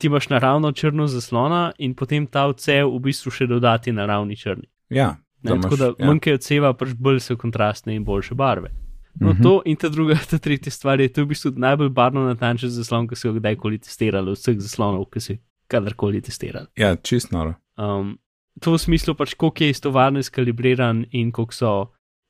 [0.03, 4.67] ti imaš naravno črno zaslona in potem ta odsev v bistvu še dodati naravni črni.
[4.91, 5.15] ja.
[5.43, 6.07] Ne, da tako imaš- da ja.
[6.07, 8.69] manj kaj odseva, pač bolj so kontrastne in boljše barve.
[9.15, 9.43] No, Mhm.
[9.43, 12.71] to in ta druga, ta tretja stvar je, to je v bistvu najbolj barvno natančen
[12.71, 15.35] zaslon, ki so ga kdajkoli testirali, vseh zaslonov, ki, si,
[15.69, 16.67] kadarkoli testirali.
[16.77, 17.55] Ja, čist noro.
[17.77, 18.19] Um,
[18.61, 21.73] to v smislu, pač, koliko je iz tovarne skalibriran in koliko so,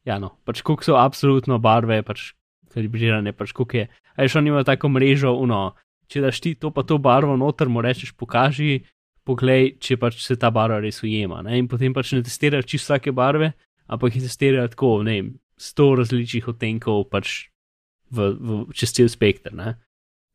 [0.04, 2.32] ja, no, pač, koliko so absolutno barve, pač,
[2.70, 3.87] kalibrirane, pač, koliko je.
[4.16, 5.74] A je šlo nima tako mrežo, uno,
[6.10, 8.82] če daš ti to pa to barvo noter, mu rečeš, pokaži,
[9.26, 11.42] poglej, če pač se ta barva res ujema.
[11.46, 11.60] Ne?
[11.60, 13.52] In potem pač ne testirajo čisto vsake barve,
[13.86, 17.52] ampak jih testirajo tako, ne vem, sto različnih odtenkov, pač
[18.10, 19.54] v, v, čez cel spektr.
[19.54, 19.76] Ne?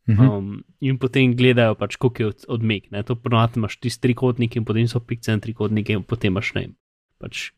[0.08, 0.24] Mhm.
[0.24, 2.88] Um, in potem gledajo, pač, koliko je od, odmik.
[2.96, 3.04] Ne?
[3.04, 6.70] To ponovadi imaš ti trikotniki, in potem so pikce in trikotniki, in potem imaš ne.
[6.70, 6.76] vem,
[7.18, 7.52] Pač,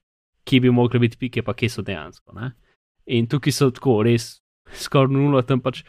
[0.47, 2.33] kje bi mogli biti pike, pa kje so dejansko.
[2.33, 2.55] Ne?
[3.05, 4.39] In tukaj so tako res
[4.73, 5.83] skoraj nulo, tam pač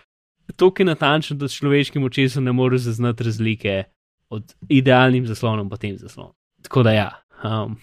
[0.56, 3.84] tako natančno, da s človeškim očesom ne moreš zaznati razlike
[4.30, 6.34] od idealnim zaslonom pa tem zaslonom.
[6.62, 7.10] Tako da ja.
[7.44, 7.76] Um,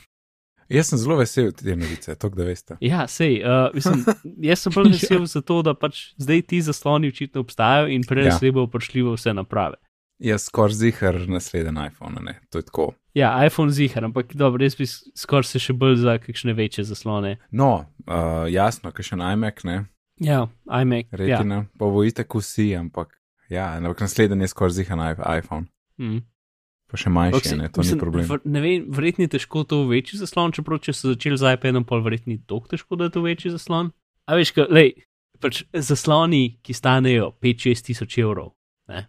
[0.70, 2.76] Jaz sem zelo vesel te novice, to da veste.
[2.84, 4.04] Ja, sej, uh, mislim,
[4.44, 8.40] jaz sem bolj vesel zato, da pač zdaj ti zasloni očitno obstajajo in prej Ja.
[8.42, 8.52] ja.
[8.52, 9.80] bo prišljivo vse naprave.
[10.20, 12.94] Jaz skoraj zihar naslednji iPhone, ne, to je tako.
[13.14, 17.38] Ja, iPhone zihar, ampak dobro, res bi skoraj se še bolj za kakšne večje zaslone.
[17.52, 19.86] No, uh, jasno, kaj še iMac, ne,
[20.20, 21.06] Ja, iMac.
[21.12, 21.66] Retina, ja.
[21.74, 23.14] pa bo itek vsi, ampak
[23.50, 26.22] ja, ampak naslednji je skoraj zihar na iPhone, Mm.
[26.88, 28.26] pa še manjši, se- ne, to mislim, ni problem.
[28.26, 31.84] vr- Ne vem, verjetno je težko to večji zaslon, čeprav če so začeli z iPadom,
[31.84, 33.92] pol verjetno ni tako težko, da je to večji zaslon.
[34.26, 34.94] A veš, kaj, lej,
[35.40, 38.54] pač zasloni, ki stanejo 5-6 tisoč evrov,
[38.88, 39.08] ne,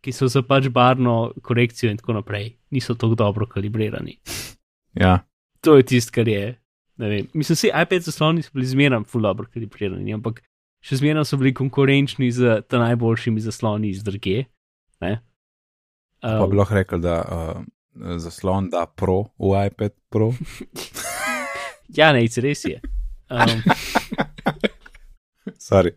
[0.00, 4.18] ki so za pač barno korekcijo in tako naprej, niso tako dobro kalibrirani.
[4.94, 5.24] Ja,
[5.60, 6.56] To je tisto, kar je.
[6.96, 7.26] Vem.
[7.34, 10.40] Mislim, vsi iPad zasloni so bili zmeraj full dobro kalibrirani, ampak
[10.84, 14.44] še zmeraj so bili konkurenčni z najboljšimi zasloni iz druge.
[15.00, 15.20] Ne?
[16.20, 17.62] pa Um, bi lahko rekel, da uh,
[18.20, 20.32] zaslon da Pro v iPad Pro.
[21.98, 22.80] ja, ne, res je.
[23.30, 23.62] Um,
[25.70, 25.94] Sorry,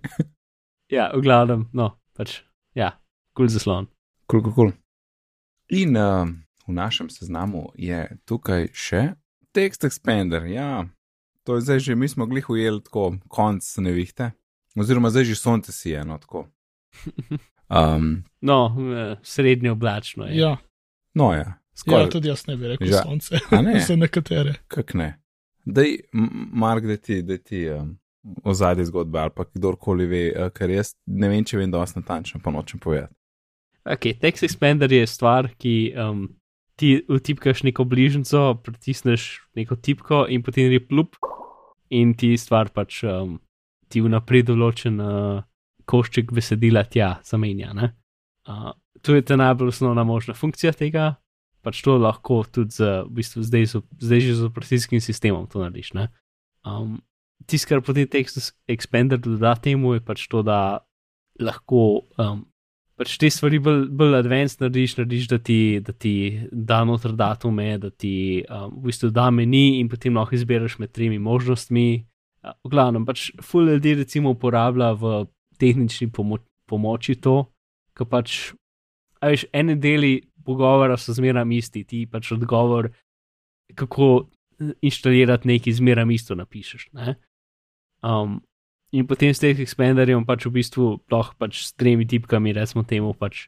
[0.92, 2.42] ja, v glavnem, no, pač,
[2.78, 2.94] ja,
[3.34, 3.90] kul cool zaslon.
[4.28, 4.72] kul, kul, kul.
[5.74, 6.30] In uh,
[6.68, 9.16] v našem seznamu je tukaj še
[9.54, 10.86] Text Expander, ja,
[11.44, 14.32] to je zdaj že, mi smo glih ujeli tako konc nevihte,
[14.76, 16.48] oziroma zdaj že sonce si je, no tako.
[17.70, 20.38] Um, No, eh, srednje oblačno je.
[20.38, 20.58] Ja,
[21.16, 23.40] no ja, ja, skoraj, tudi jaz ne bi rekel Ža- sonce.
[23.52, 24.54] a ne, Za nekatere.
[24.68, 25.08] kak ne.
[25.66, 25.96] Dej,
[26.54, 27.96] Mark, da ti, da ti um,
[28.44, 32.42] ozadje zgodbe ali pa kdorkoli ve, uh, ker jaz ne vem, če vem dosti natančno,
[32.44, 33.16] pa nočem povedati.
[33.86, 36.28] Ok, Text Expander je stvar, ki um,
[36.76, 41.16] ti vtipkaš neko bližnjico, pritisneš neko tipko in potem je plup
[41.90, 43.40] in ti stvar pač um,
[43.94, 45.44] ti vnaprej določen uh,
[45.90, 47.74] košček besedila tja zamenja.
[47.78, 47.94] ne.
[48.50, 51.16] Uh, to je ta najbolj osnovna možna funkcija tega,
[51.64, 55.64] pač to lahko tudi z, v bistvu zdaj, z, zdaj že z operacijskim sistemom to
[55.64, 55.94] narediš.
[55.94, 56.10] ne.
[56.66, 57.02] Um,
[57.44, 60.80] Tisto, kar potem Text Expander doda temu, je pač to, da
[61.40, 62.46] lahko um,
[62.96, 66.14] pač te stvari bolj, bolj advanced narediš, narediš, da ti, da ti
[66.52, 70.94] da noter datume, da ti um, v bistvu da meni in potem lahko izbereš med
[70.96, 72.06] tremi možnostmi.
[72.44, 75.14] Uh, v glavnem, pač full ljudi recimo uporablja v
[75.60, 77.48] tehnični pomo pomoči to,
[77.96, 78.54] ker pač,
[79.22, 82.90] veš, ene deli pogovora so zmeraj isti, ti pač odgovor,
[83.76, 84.28] kako
[84.82, 86.90] inštalirati nekaj zmeraj isto napišeš.
[86.94, 87.16] Ne?
[88.04, 88.42] Um,
[88.92, 93.14] in potem s tem expanderjem pač v bistvu lahko pač s tremi tipkami, recimo temu,
[93.18, 93.48] pač,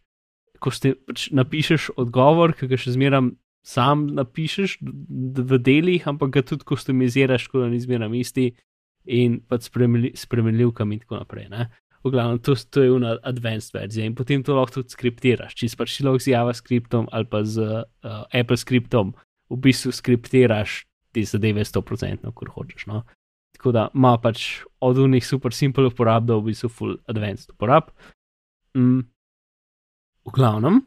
[0.59, 3.33] ko ste, pač napišeš odgovor, ki ga še zmeraj
[3.65, 8.45] sam napišeš v delih, ampak ga tudi customiziraš, tako da ni zmeraj isti
[9.05, 9.71] in pač s
[10.25, 11.49] spremenljivkami in tako naprej.
[11.49, 11.69] Ne?
[12.05, 15.55] V glavnem, to, to je una advanced verzija in potem to lahko tudi skriptiraš.
[15.57, 19.15] Če si pač lahko z JavaScriptom ali pa z uh, Apple Scriptom
[19.49, 20.83] v bistvu skriptiraš
[21.15, 22.87] te zadeve 100%, kot hočeš.
[22.91, 23.05] No?
[23.57, 27.89] Tako da ima pač od unih super simple uporab do v bistvu full advanced uporab.
[28.77, 29.05] Mm.
[30.25, 30.83] V glavnem.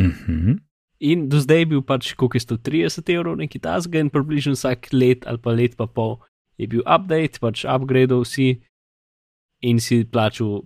[0.00, 0.60] Mhm.
[1.04, 4.94] In do zdaj je bil pač, koliko je 130 evrov, neki tasga, in približno vsak
[4.94, 6.22] let ali pa let pa pol
[6.58, 8.54] je bil update, pač upgrade vsi
[9.64, 10.62] in si plačal,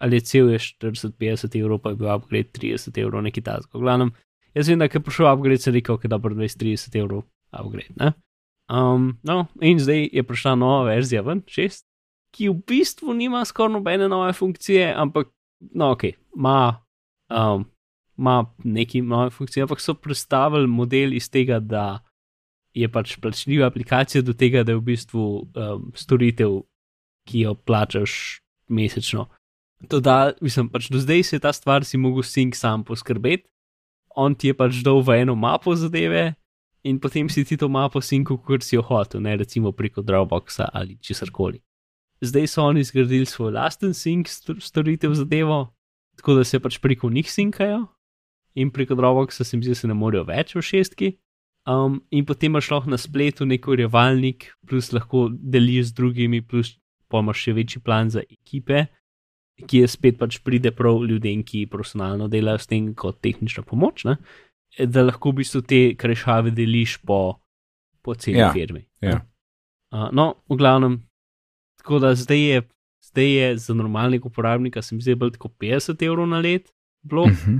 [0.00, 3.72] ali je cel je 40-50 evrov, pa je bil upgrade 30 evrov, neki tasga.
[3.74, 4.12] V glavnem,
[4.54, 7.94] jaz vem, da je prišel upgrade, se rekel, da dobro 20-30 evrov upgrade.
[8.00, 8.12] Ne?
[8.72, 11.84] Um, no, in zdaj je prišla nova verzija ven, 6,
[12.34, 15.30] ki v bistvu nima skoraj nobene nove funkcije, ampak,
[15.72, 16.82] no, ok, ima.
[17.30, 17.66] Um,
[18.16, 21.98] ima neki nove funkcije, ampak so predstavili model iz tega, da
[22.76, 26.60] je pač plačljiva aplikacija do tega, da je v bistvu um, storitev,
[27.26, 29.26] ki jo plačaš mesečno.
[29.88, 33.48] Toda, mislim, pač do zdaj se je ta stvar si mogel sink sam poskrbeti,
[34.16, 36.34] on ti je pač dal v eno mapo zadeve
[36.86, 40.70] in potem si ti to mapo sinku, kot si jo hotel, ne recimo preko Dropboxa
[40.72, 41.60] ali česarkoli.
[42.20, 45.74] Zdaj so oni zgradili svoj lasten stor- storitev zadevo,
[46.16, 47.86] tako da se pač preko njih sinkajo
[48.54, 51.16] in preko Dropboxa se mi zdi, da se ne morejo več v šestki.
[51.66, 56.76] Um, in potem imaš lahko na spletu neko revalnik, plus lahko deliš z drugimi, plus
[57.10, 58.84] pa imaš še večji plan za ekipe,
[59.66, 64.04] ki je spet pač pride prav ljudem, ki profesionalno delajo s tem kot tehnična pomoč,
[64.06, 64.16] ne?
[64.76, 67.38] da lahko v bistvu te krešave deliš po,
[68.04, 68.84] po celi Ja, firmi.
[69.00, 69.22] ja.
[69.94, 70.98] Uh, no, v glavnem,
[71.80, 72.62] tako da zdaj je,
[73.08, 76.68] zdaj je za normalnega uporabnika, se mi zdi, bolj tako 50 evrov na let.
[77.02, 77.30] Blok.
[77.32, 77.58] Mhm.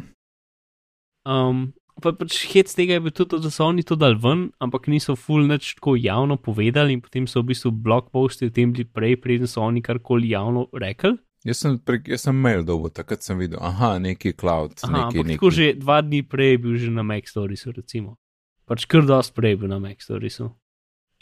[1.26, 4.88] Um, pa pač hec tega je bil tudi, da so oni to dal ven, ampak
[4.92, 8.72] niso full nič tako javno povedali in potem so v bistvu blog posti o tem
[8.72, 11.16] bili prej, preden so oni karkoli javno rekli.
[11.46, 15.22] Jaz sem, prek, jaz sem mail dobil, takrat sem videl, aha, neki cloud, Aha, neki
[15.22, 15.38] neki.
[15.38, 18.16] tako že dva dni prej je bil že na Mac Storiesu, recimo.
[18.66, 20.50] Pač kar dosti prej je bil na Mac Storiesu.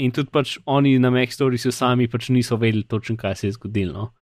[0.01, 3.59] In tudi pač oni na Mac Storiesu sami pač niso vedeli točno, kaj se je
[3.59, 3.93] zgodilo.
[3.93, 4.13] No.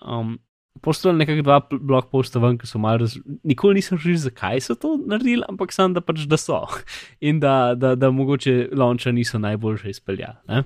[0.00, 0.38] Um,
[0.82, 3.14] Poslali nekako dva blog posta ven, ki so malo raz...
[3.46, 6.64] Nikoli nisem že zakaj so to naredili, ampak sam da pač da so.
[7.28, 10.36] In da, da, da mogoče launcha niso najboljše izpeljali.
[10.48, 10.64] ne.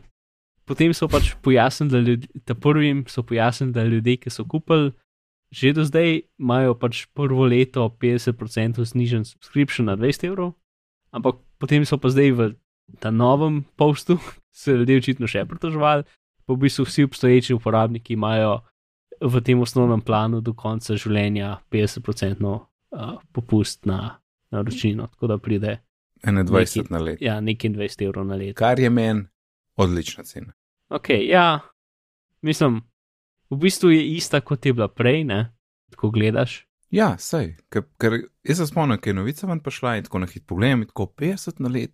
[0.69, 4.93] Potem so pač pojasnili, da ljudje, ta prvim so pojasnili, da ljudje, ki so kupili,
[5.53, 10.53] že do zdaj imajo pač prvo leto 50% znižen subscription na 200 evrov,
[11.13, 12.41] ampak potem so pa zdaj v
[13.01, 14.21] ta novem postu,
[14.61, 16.05] se ljudje očitno še pritoževali,
[16.45, 18.61] pa v bistvu vsi obstoječi uporabniki imajo
[19.21, 22.61] v tem osnovnem planu do konca življenja 50% uh,
[23.33, 24.19] popust na
[24.51, 25.79] naročnino, tako da pride
[26.25, 27.19] 21 neki- na let.
[27.23, 28.59] ja, nekaj 20 evrov na leto.
[28.59, 29.25] Kar je meni
[29.77, 30.53] odlična cena.
[30.89, 31.61] Ok, ja,
[32.43, 32.81] mislim,
[33.51, 35.53] v bistvu je ista kot je bila prej, ne,
[35.97, 36.65] ko gledaš.
[36.91, 40.27] Ja, sej, ker, ker jaz se spomnim, ker je novica ven prišla in tako na
[40.27, 41.93] hit pogledam, tako 50 na let.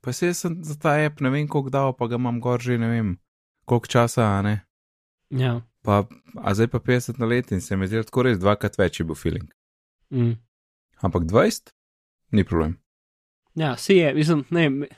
[0.00, 2.60] Pa se jaz sem za ta app ne vem koliko dal, pa ga imam gor
[2.60, 3.18] že ne vem
[3.68, 4.54] koliko časa, a ne.
[5.30, 6.04] Ja, Pa,
[6.36, 9.06] a zdaj pa 50 na let in se mi zdi tako res dvakrat več je
[9.08, 9.48] bil feeling.
[10.12, 10.36] mm.
[11.00, 11.72] Ampak 20?
[12.32, 12.76] Ni problem.
[13.54, 14.88] ja se je, mislim, ne,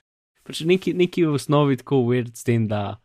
[0.43, 2.99] pač neki, neki v osnovi tako weird s tem, da,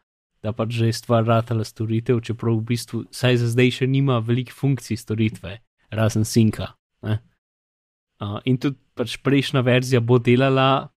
[0.44, 4.20] da pač že je stvar ratala storitev, čeprav v bistvu, saj za zdaj še nima
[4.20, 5.60] veliko funkcij storitve,
[5.94, 6.74] razen sinka.
[7.06, 7.22] ne.
[8.18, 10.90] Uh, in tudi pač prejšnja verzija bo delala,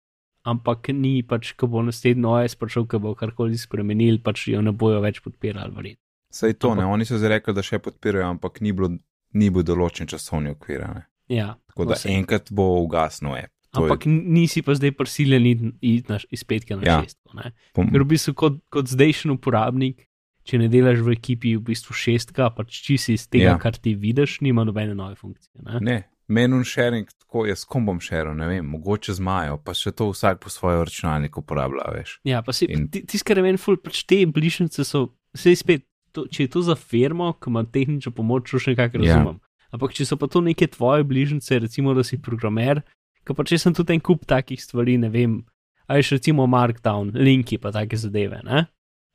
[0.48, 4.72] ampak ni pač, ko bo naslednji OS prišel, ko bo karkoli spremenil, pač jo ne
[4.72, 6.09] bojo več podpirali, verjetno.
[6.32, 8.90] Sej to, ne, Ampak- oni so zdaj rekli, da še podpirajo, ampak ni, bilo,
[9.34, 10.84] ni bil določen časovni okvir.
[10.84, 11.06] a Ne.
[11.30, 12.10] Ja, Tako da vse.
[12.10, 13.54] enkrat bo ugasnil app.
[13.72, 15.46] To Ampak je, nisi pa zdaj prisiljen
[15.82, 17.02] iti- iz petke na Ja.
[17.04, 17.34] šestko.
[17.36, 17.52] ne.
[17.76, 20.08] Ker v bistvu kot, kot zdajšen uporabnik,
[20.44, 23.58] če ne delaš v ekipi v bistvu šestka, pač čisi iz tega, Ja.
[23.60, 25.62] kar ti vidiš, nima nobene nove funkcije.
[25.62, 25.80] Ne?
[25.82, 29.92] ne, menun sharing, tako jaz kom bom šeril, ne vem, mogoče z Majo, pa še
[29.92, 32.20] to vsak po svojo računalniku uporablja, veš.
[32.24, 35.56] Ja, pa si, In- ti, tisti, kar je meni ful, pač te bližnjice so, vse
[35.56, 35.86] spet,
[36.20, 39.16] to, če je to za firmo, ki ima tehnično pomoč, to še nekako Ja.
[39.16, 39.40] razumem.
[39.72, 42.82] Ampak če so pa to neke tvoje bližnjice, recimo, da si programer,
[43.24, 45.46] ki pa če sem tudi en kup takih stvari, ne vem,
[45.88, 48.68] ali še recimo Markdown, linki pa take zadeve, ne?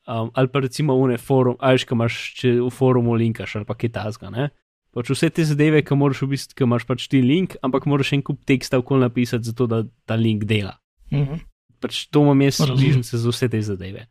[0.07, 3.75] Um, ali pa recimo une forum, ali še imaš če v forumu linkaš ali pa
[3.75, 4.51] kaj tasga, ne?
[4.95, 8.13] Pač vse te zadeve, ki moraš v bistvu, ki imaš pač ti link, ampak moraš
[8.15, 10.77] en kup teksta okoli napisati, zato da ta link dela.
[11.11, 11.41] Mhm.
[11.83, 14.07] Pač to imam jaz bližnjice za vse te zadeve.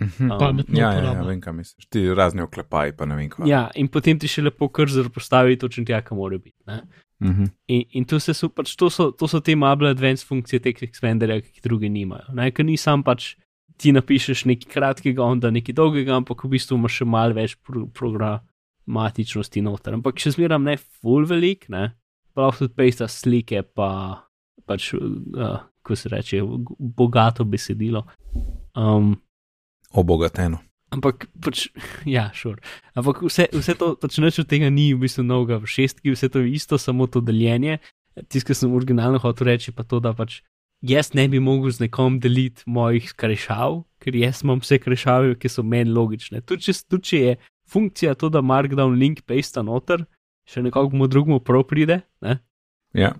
[0.00, 0.30] Mhm.
[0.30, 1.28] Um, Pametno Ja, ja, ja, uporaba.
[1.28, 1.86] vem, kaj misliš.
[1.88, 3.48] Ti razni oklepaji, pa ne vem, kaj.
[3.48, 6.58] Ja, in potem ti še lepo krzor postavi točno tja, kam mora biti.
[6.68, 6.82] Ne?
[7.24, 7.44] Mhm.
[7.72, 10.82] In, in to, se so, pač, to, so, to so te mable advanced funkcije teh
[10.84, 12.28] expanderja, ki jih drugi nimajo.
[12.36, 12.50] Ne?
[12.52, 13.36] Ker ni sam pač
[13.80, 17.86] ti napišeš nekaj kratkega, onda nekaj dolgega, ampak v bistvu imaš še malo več pro,
[17.96, 19.96] programatičnosti noter.
[19.96, 21.94] Ampak še zmeram ne full velik, ne?
[22.36, 23.88] prav tudi pejsta slike, pa
[24.68, 26.42] pač, uh, ko se reče,
[26.78, 28.02] bogato besedilo.
[28.76, 29.14] Um,
[29.96, 30.60] Obogateno.
[30.94, 31.66] Ampak, pač,
[32.06, 32.60] ja, šur.
[32.94, 36.30] Ampak vse, vse to, pač nič od tega ni v bistvu novega v šestki, vse
[36.30, 37.80] to je isto, samo to deljenje.
[38.30, 40.40] Tisto, kar sem originalno hotel reči, pa to, da pač
[40.86, 45.50] jaz ne bi mogel z nekom deliti mojih krešav, ker jaz imam vse krešave, ki
[45.50, 46.40] so meni logične.
[46.46, 50.06] Tudi če, tudi če je funkcija to, da markdown link paste noter,
[50.46, 52.38] še nekomu drugemu prav pride, ne?
[52.96, 53.16] Ja,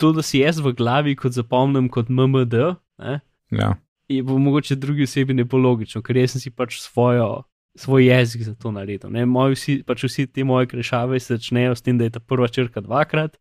[0.00, 2.62] to, da si jaz v glavi kot zapomnim kot MMD,
[3.02, 3.20] ne?
[3.52, 3.74] ja.
[4.08, 7.42] Je bo mogoče drugi osebi ne bo logično, ker jaz sem si pač svojo,
[7.74, 9.10] svoj jezik za to naredil.
[9.10, 9.26] Ne?
[9.26, 12.48] Moji vsi, pač vsi te moje krešave se začnejo s tem, da je ta prva
[12.48, 13.36] črka dvakrat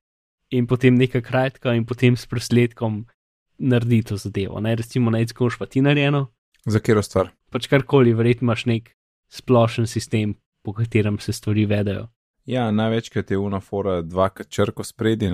[0.51, 3.05] in potem neka kratka in potem s presledkom
[3.57, 4.59] naredi to zadevo.
[4.59, 4.75] Ne?
[4.75, 6.27] Recimo, naj skoš pa ti narejeno,
[6.65, 7.29] Za katero stvar?
[7.53, 8.89] pač karkoli, verjetno imaš nek
[9.29, 12.07] splošen sistem, po katerem se stvari vedejo.
[12.45, 15.29] Ja, največkrat je unafora dvakrat črko spredi,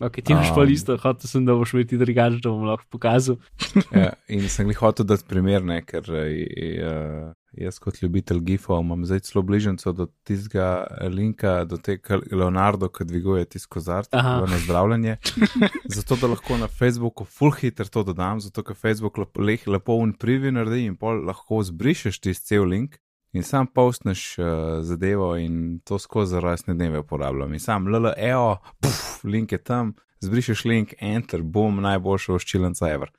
[0.00, 0.06] ne.
[0.06, 0.68] Ok, ti imaš pa Um.
[0.68, 3.36] listo, hotel sem, da boš imeti drugače, da bom lahko pokazal.
[3.94, 9.04] Ja, in sem jih hotel dati primer, ne, ker uh, jaz kot ljubitelj gifov imam
[9.08, 14.44] zdaj celo bližnjico do tistega linka, do tega Leonardo, ki dviguje tisto kozarce Aha.
[14.46, 15.16] na zdravljenje.
[15.96, 20.12] zato da lahko na Facebooku full hitter to dodam, zato ker Facebook lepo, lepo un
[20.12, 23.00] privi naredi in pol lahko zbrišeš tisti cel link.
[23.36, 24.46] In sam postneš uh,
[24.82, 27.52] zadevo in to skozi rojstne dneve uporabljam.
[27.52, 29.92] In sam LLEO, puf, link je tam,
[30.24, 33.12] zbrišeš link, enter, bom, najboljša oščilenca ever.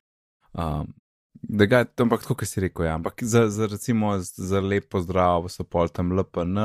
[0.53, 0.89] Um,
[1.41, 5.45] da ga, ampak tako, kot si rekel, ja, ampak za, za recimo za lep pozdrav
[5.53, 6.57] so pol tam LPN,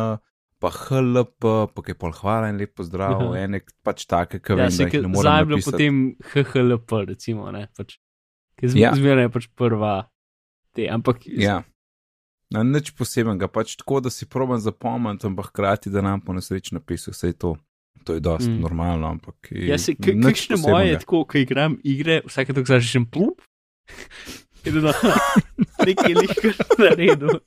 [0.59, 3.45] pa HLP, pa kaj pol hvala in lep pozdrav, Aha.
[3.45, 6.01] ene pač take, ki Ja, vem, da jih ne morem zdaj je bilo potem
[6.33, 7.99] HHLP, recimo, ne, pač,
[8.59, 8.89] ki Ja.
[8.89, 8.97] ja.
[8.99, 9.95] zmeraj je pač prva
[10.75, 11.61] te, ampak Ja.
[12.55, 16.77] Na nič posebenega, pač tako, da si proban zapomniti, ampak hkrati, da nam po nesreči
[16.77, 17.57] napisal vse to.
[18.05, 18.61] To je dosti mm.
[18.61, 19.49] Normalno, ampak.
[19.51, 23.41] Ja, se, kakšne moje je tako, ko igram igre, vsake tako zažešem plup.
[24.69, 24.93] In da
[25.89, 27.41] nekaj lihkar naredil.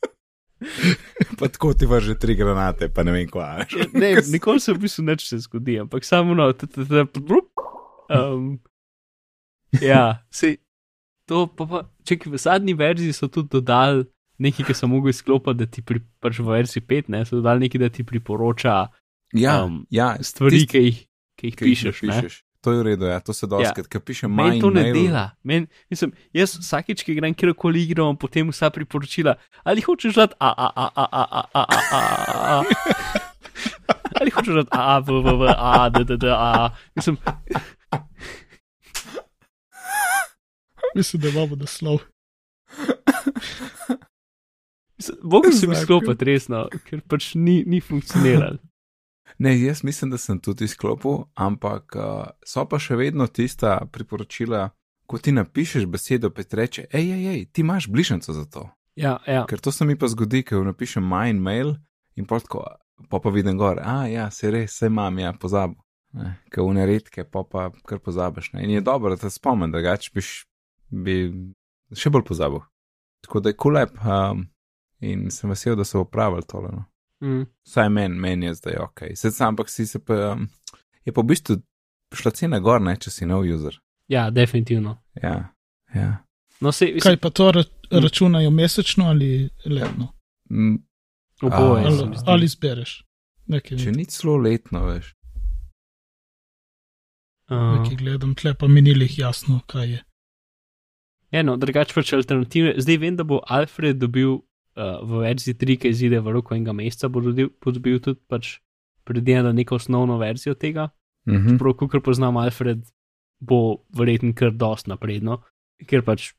[1.37, 3.65] Pa tako ti vrže tri granate, pa ne vem kva.
[3.69, 7.05] Ja, Ne, nikoli se v bistvu nič se zgodi, ampak samo no, t- t- t-
[7.21, 7.49] plup.
[8.09, 8.59] Um,
[9.81, 10.57] ja, se
[11.29, 14.05] to pa, pa čekaj, v zadnji verziji so tudi dodali
[14.37, 17.65] nekaj, kar sem mogel izklopiti, da ti pri, pač v verziji 5, ne, so dodali
[17.65, 18.87] nekaj, da ti priporoča
[19.33, 20.99] Ja, um, ja stvari, tisti, ki jih,
[21.35, 22.03] ki jih ki jih pišeš.
[22.03, 22.35] napišeš.
[22.61, 23.69] To je v redu, ja, to se Ja.
[23.69, 23.83] ja.
[23.83, 24.95] ker piše Meni mine to ne mail.
[24.95, 25.31] dela.
[25.43, 29.35] Men, mislim, jaz vsakeč, ki igram kjerkoli igro, imam potem vsa priporočila.
[29.63, 32.01] Ali hočeš dati a, a, a, a, a, a, a, a, a,
[32.49, 32.63] a.
[34.19, 36.69] Ali hočeš dati a, a, v, v, v, a, d, d, d, a.
[36.95, 37.17] Mislim,
[40.95, 41.99] Mislim, da imamo naslov.
[45.23, 45.75] Mi Zakon.
[45.75, 48.57] sklopiti resno, ker pač ni, ni funkcioniralo.
[49.37, 54.69] Ne, jaz mislim, da sem tudi izklopil, ampak uh, so pa še vedno tista priporočila,
[55.05, 58.65] ko ti napišeš besedo, pa ti reče, hej, hej, hej, ti imaš bližnjico za to.
[58.97, 59.45] Ja, ja.
[59.45, 61.75] Ker to se mi pa zgodi, ker napišem mine mail
[62.17, 62.63] in pa tako,
[63.11, 65.77] pa pa vidim gor, a ja, se res, se imam, ja, pozabil.
[66.49, 68.53] Ker v neredke, pa pa kar pozabiš.
[68.55, 68.63] Ne?
[68.65, 70.09] In je dobro, da te spomnim, drugače
[70.89, 71.15] bi
[71.93, 72.63] še bolj pozabil.
[73.27, 74.47] Tako da je kulep um,
[75.01, 76.69] in sem vesel, da so opravili tole.
[76.71, 76.85] No.
[77.23, 77.45] Mm.
[77.65, 79.01] Vsaj meni men je zdaj ok.
[79.15, 80.47] Sedaj ampak si se pa, um,
[81.05, 81.57] je pa v bistvu
[82.15, 83.77] šla cena gor, ne, če si nov user.
[84.07, 84.97] ja, definitivno.
[85.23, 85.53] Ja,
[85.95, 86.23] ja.
[86.61, 90.07] No, se, Kaj mislim, pa to ra računajo mesečno ali letno?
[90.49, 90.75] Mm,
[91.41, 92.23] oboje se Ali, zdi.
[92.27, 93.03] ali zbereš?
[93.45, 95.13] Nekaj, če ni celo letno, veš.
[97.49, 99.99] Uh, nekaj gledam, tle pa minilih jasno, kaj je.
[101.31, 102.73] Ja, no, drugače pač alternative.
[102.77, 104.37] Zdaj vem, da bo Alfred dobil
[104.77, 108.21] uh, v verziji 3, ki izide v roku enega meseca, bo dobil, bo dobil tudi
[108.29, 108.57] pač
[109.07, 110.89] predvideno neko osnovno verzijo tega.
[111.27, 111.57] Mhm.
[111.57, 112.85] Prav, kot poznam Alfred,
[113.39, 115.41] bo verjetno kar dost napredno,
[115.87, 116.31] ker pač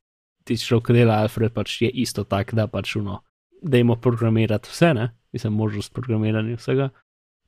[0.48, 3.20] ti človek, dela Alfred, pač je isto tak, da pač uno,
[3.62, 6.90] da ima programirati vse, ne, mislim, možnost programiranja vsega.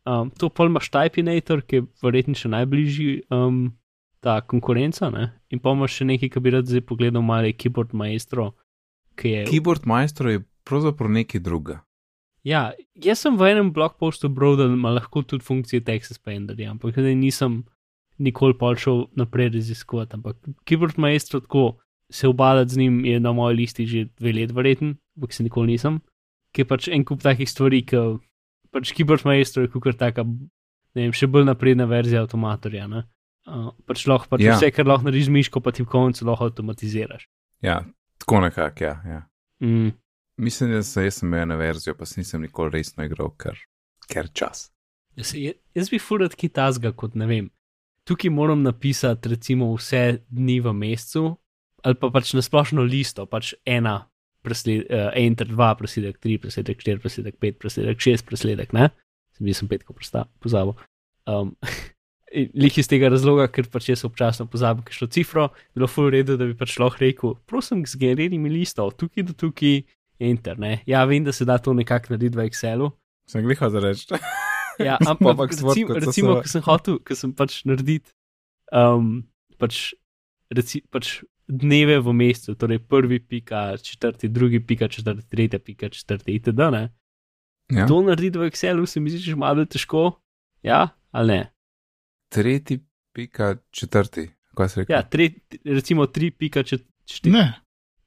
[0.04, 3.70] Um, to pa imaš Typinator, ki je verjetno še najbližji um,
[4.20, 5.30] ta konkurenca, ne?
[5.52, 8.52] in pa imaš še nekaj, ki bi rad zdaj pogledal, malo je Keyboard Maestro,
[9.16, 9.42] ki je.
[9.48, 11.80] Keyboard Maestro je pravzaprav nekaj druga.
[12.46, 16.70] Ja, jaz sem v enem blog postu bral, da ima lahko tudi funkcije text expanderja,
[16.72, 17.64] ampak zdaj nisem
[18.20, 20.14] nikoli šel naprej raziskovati.
[20.16, 21.80] Ampak Keyboard Maestro tako
[22.10, 25.66] se obadati z njim je na moji listi že dve let, verjeten, ampak se nikoli
[25.66, 26.00] nisem.
[26.56, 27.96] Je pač en kup takih stvari, ki
[28.72, 30.24] pač Keyboard Maestro je kukar taka,
[30.94, 32.88] ne vem, še bolj napredna verzija avtomatorja.
[32.88, 33.04] Ne?
[33.46, 34.56] Uh, pač lahko pač Ja.
[34.56, 37.28] vse, kar lahko narediš miško, pa ti v koncu lahko avtomatiziraš.
[37.62, 37.84] Ja,
[38.18, 38.94] tako nekako, ja.
[39.04, 39.20] ja.
[39.60, 39.92] Mm.
[40.40, 43.58] Mislim, da sem, jaz imel eno verzijo, pa se nisem nikoli resno igral, ker,
[44.08, 44.70] ker čas.
[45.18, 45.34] Jaz,
[45.76, 47.50] jaz bi furat kaj tasga, kot ne vem.
[48.08, 51.34] Tukaj moram napisati recimo vse dni v mesecu,
[51.84, 53.98] ali pa pač na splošno listo, pač ena,
[54.40, 58.88] presled, uh, enter 2, presledek 3, presledek 4, presledek 5, presledek 6, presledek, ne?
[59.36, 60.72] Sem bil sem petko prosta- pozabil.
[61.28, 61.52] Um,
[62.62, 66.46] Lih iz tega razloga, ker pač jaz občasno pozabim kakšno cifro, bilo ful redo, da
[66.46, 69.80] bi pač lahko rekel, prosim, zgeneriri mi listo, od tukaj do tukaj,
[70.20, 70.82] enter, ne.
[70.86, 72.90] Ja, vem, da se da to nekako narediti v Excelu,
[73.26, 74.06] Sem gliha za reči.
[74.80, 78.08] Ja, Ampak recimo, recimo ko sem hotel, ko sem pač narediti
[78.72, 79.28] um,
[79.60, 79.92] pač,
[80.48, 86.32] reci, pač dneve v mesecu, torej prvi pika, četrti, drugi pika, četrti, tretji pika, četrti,
[86.32, 86.62] itd.
[86.72, 86.82] Ne?
[87.68, 87.84] Ja.
[87.86, 90.16] To narediti v Excelu se mi zdi, že malo težko,
[90.62, 91.42] ja, ali ne?
[92.28, 92.80] Tretji,
[93.12, 94.30] pika, četrti.
[94.56, 94.94] Kaj si rekel?
[94.96, 95.28] Ja, tre,
[95.64, 97.52] recimo 3 pika, čet- šti- Ne,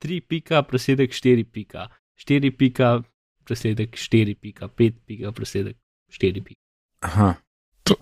[0.01, 1.87] 3 pika, presedek 4 pika,
[2.23, 3.01] 4 pika,
[3.43, 5.77] presedek 4 pika, 5 pika, presedek
[6.09, 6.61] 4 pika.
[7.01, 7.33] Aha.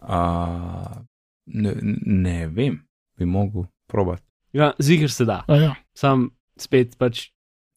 [0.01, 1.01] A,
[1.45, 1.73] ne,
[2.05, 2.83] ne vem,
[3.17, 4.23] bi mogel probati.
[4.53, 5.43] Ja, ziger se da.
[5.47, 5.75] a ja.
[5.93, 7.29] sam spet pač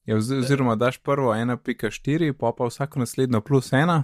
[0.04, 4.02] Ja, oz- oziroma daš prvo 1.4, pa pa vsako naslednjo plus 1,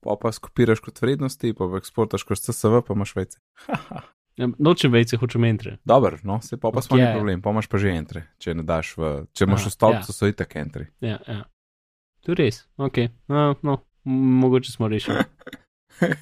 [0.00, 3.38] pa pa skopiraš kot vrednosti, pa pa eksportaš kot CSV, pa imaš vece.
[4.32, 5.74] Ja, Nočem vejce, hočem entre.
[5.84, 6.84] Dober, no, se pa pa Ok.
[6.86, 9.68] smo ni problem, pa imaš pa že entre, če ne daš v, če imaš Aha,
[9.68, 10.16] v stolpcu, ja.
[10.16, 10.86] so itak entry.
[11.04, 11.42] Ja, ja.
[12.22, 12.98] To je res, ok.
[13.28, 15.24] No, no, mogoče smo rešili.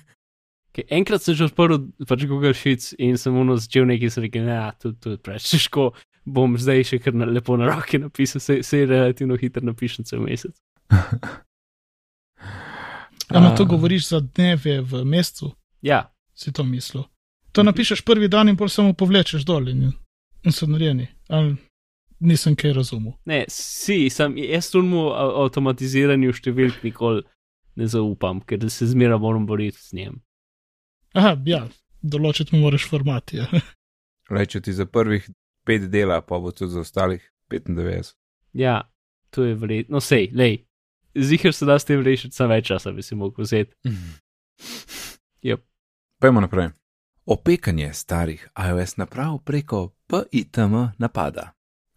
[0.71, 4.39] Okay, enkrat sem že odprl pač Google Sheets in sem mu začel nekaj se reči,
[4.47, 5.89] da to, to je preveč težko,
[6.23, 10.23] bom zdaj še kar na, lepo na roke napisal, se, se relativno hitro napišem cel
[10.23, 10.55] mesec.
[13.35, 15.51] Ampak to govoriš za dneve v mesecu,
[15.83, 17.05] Ja, si to mislil.
[17.53, 19.91] To napišeš prvi dan in pol samo povlečeš dol in,
[20.45, 21.09] in so narejeni.
[21.29, 21.57] Ali
[22.21, 23.13] nisem kaj razumel.
[23.25, 27.25] ne, si, sem, jaz tomu avtomatiziranju številk nikoli
[27.81, 30.21] ne zaupam, ker se zmeraj moram boriti s njim.
[31.17, 31.65] Aha, ja,
[32.03, 33.33] določiti mu moraš format.
[33.35, 33.49] Ja.
[34.35, 35.27] Le, če ti za prvih
[35.67, 38.15] pet dela, pa bo tudi za ostalih 95.
[38.53, 38.83] Ja,
[39.35, 40.61] to je verjetno, sej, lej.
[41.19, 43.75] Zihar se da s tem rešiti, samo več časa bi si mogel vzeti.
[45.43, 45.65] Yep.
[46.23, 46.71] Pejmo naprej.
[47.27, 51.51] Opekanje starih iOS naprav preko PITM napada.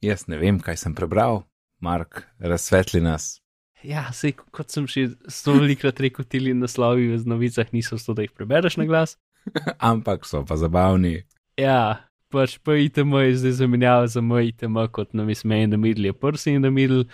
[0.03, 1.45] Jaz ne vem, kaj sem prebral,
[1.79, 3.37] Mark, razsvetli nas.
[3.83, 8.25] Ja, sej, kot sem že sto velikrat rekel, ti naslovi v novicah niso zato, da
[8.25, 9.15] jih prebereš na glas.
[9.91, 11.23] Ampak so pa zabavni.
[11.59, 16.11] Ja, pač PITM je zdaj zamenjal za MITM, kot nam je man in the middle,
[16.11, 17.07] je prsi in the middle.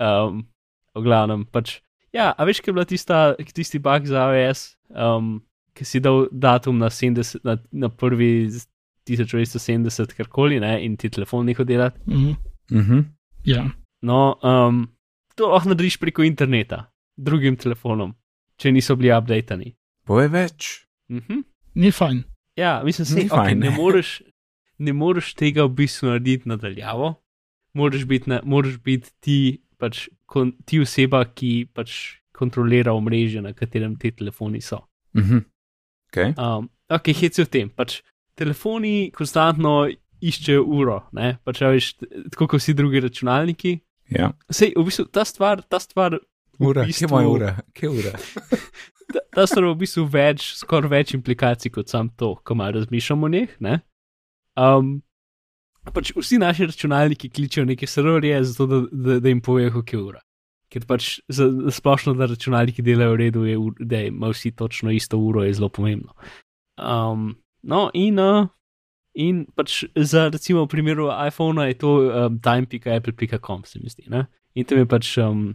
[0.00, 0.48] Um,
[0.96, 1.80] v glavnem, pač,
[2.12, 5.40] ja, a veš, kaj je bila tista, tisti bug za iOS, um,
[5.76, 8.48] ki si dal datum na, 70, na, na prvi
[9.08, 12.00] 1970, karkoli, ne, in ti telefon neho delati.
[12.06, 12.32] Mhm.
[12.70, 12.98] Mhm.
[13.44, 13.70] ja.
[14.02, 14.88] No, um,
[15.38, 18.14] to lahko narediš preko interneta, drugim telefonom,
[18.58, 19.74] če niso bili updatani.
[20.06, 20.70] Povej več.
[21.10, 21.42] Mhm.
[21.74, 22.24] Ni fajn.
[22.56, 23.76] Ja, mislim, Ni da okay, fajn, ne, ne.
[23.76, 24.22] moreš,
[24.78, 27.14] ne moreš tega v bistvu narediti nadaljavo.
[27.74, 29.38] Moraš biti, na, moraš biti ti,
[29.80, 34.82] pač, kon, ti oseba, ki pač kontrolira omrežje, na katerem ti telefoni so.
[35.16, 35.46] Mhm.
[36.12, 36.34] Okay.
[36.36, 37.70] Um, ok, hec je v tem.
[37.72, 38.02] Pač,
[38.42, 39.76] telefoni konstantno
[40.22, 41.36] iščejo uro, ne?
[41.46, 41.92] pač, a veš,
[42.34, 43.76] tako kot vsi drugi računalniki.
[44.12, 44.32] Ja.
[44.52, 46.18] Sej, v bistvu ta stvar, ta stvar,
[46.62, 47.52] Ura, V kje bistvu- moja ura?
[47.74, 48.10] Kje je ura?
[49.14, 52.76] ta, ta stvar ima v bistvu več, skoraj več implikacij kot sam to, ko malo
[52.76, 53.54] razmišljamo o njih.
[53.64, 53.78] Ne?
[54.60, 54.92] Um,
[55.96, 60.02] pač vsi naši računalniki kličejo neke serverje, zato da, da, da jim povejo, kako je
[60.02, 60.20] ura.
[60.72, 64.92] Ker pač za, za splošno, da računalniki delajo v redu, je, da imajo vsi točno
[64.94, 66.14] isto uro, je zelo pomembno.
[66.78, 67.32] Um,
[67.62, 68.46] no, in, uh,
[69.14, 74.08] in pač za recimo v primeru iPhona je to um, time.apple.com, se mi zdi.
[74.08, 74.26] Ne?
[74.54, 75.54] In tam je pač um,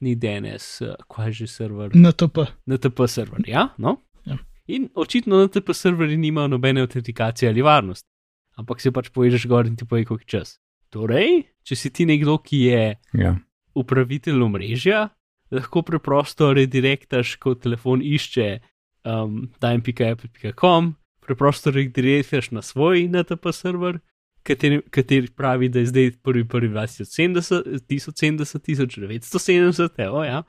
[0.00, 1.90] ni DNS, uh, kaj je že server.
[1.94, 2.46] NTP.
[2.66, 3.96] NTP server, ja, no.
[4.26, 4.38] Ja.
[4.66, 8.08] In očitno NTP serverji nimajo nobene autentikacije ali varnosti,
[8.56, 10.58] ampak se pač povežeš gor in ti poje, koliko je čas.
[10.92, 12.82] Torej, če si ti nekdo, ki je
[13.16, 13.36] Ja.
[13.74, 15.08] upravitelj omrežja,
[15.50, 18.60] lahko preprosto redirektaš, ko telefon išče
[19.04, 20.94] um, time.apple.com,
[21.26, 23.98] preprosto redirektaš na svoj NTP server,
[24.42, 30.42] kateri, kateri pravi, da je zdaj 1.1.2070, 1070, 1970, evo, ja.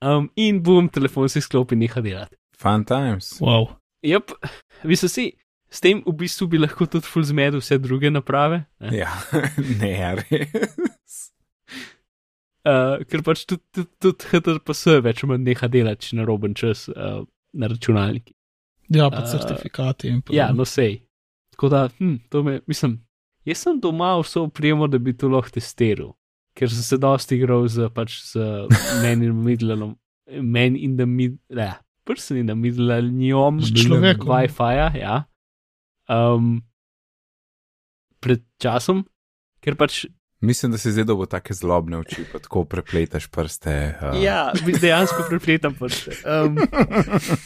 [0.00, 2.36] Um, in bom, telefon se sklopi in neha delati.
[2.56, 3.38] Fun times.
[3.40, 3.68] Wow.
[4.02, 4.32] Jep,
[4.84, 5.30] vi so si,
[5.70, 8.64] s tem v bistvu bi lahko tudi full zmedel vse druge naprave.
[8.80, 8.94] Ne?
[9.02, 9.12] Ja,
[9.82, 11.18] ne, res.
[12.60, 16.88] Uh, ker pač tudi, tudi, tudi HTTPS več ali manj neha delati, na roben čas
[16.92, 17.22] uh,
[17.56, 18.34] na računalniki.
[18.90, 20.34] Ja, pa Uh, certifikati in pa.
[20.34, 21.00] Ja, no sej.
[21.54, 22.98] Tako da, hm, to me, mislim,
[23.44, 26.14] jaz sem doma vso opremo, da bi to lahko testiral,
[26.58, 28.40] ker sem se dosti igral z pač z
[29.02, 29.94] man in middle,
[30.42, 31.74] man in the middle, ne,
[32.04, 34.26] person in the middle, njom, S človekom.
[34.26, 35.24] Wi-Fi-ja, ja.
[36.10, 36.62] Um,
[38.20, 39.04] pred časom,
[39.62, 40.06] ker pač
[40.40, 43.94] Mislim, da si zdaj dobo take zlobne oči, pa tako prepletaš prste.
[44.00, 44.22] Uh.
[44.22, 46.16] Ja, dejansko prepletam prste.
[46.24, 46.56] Um,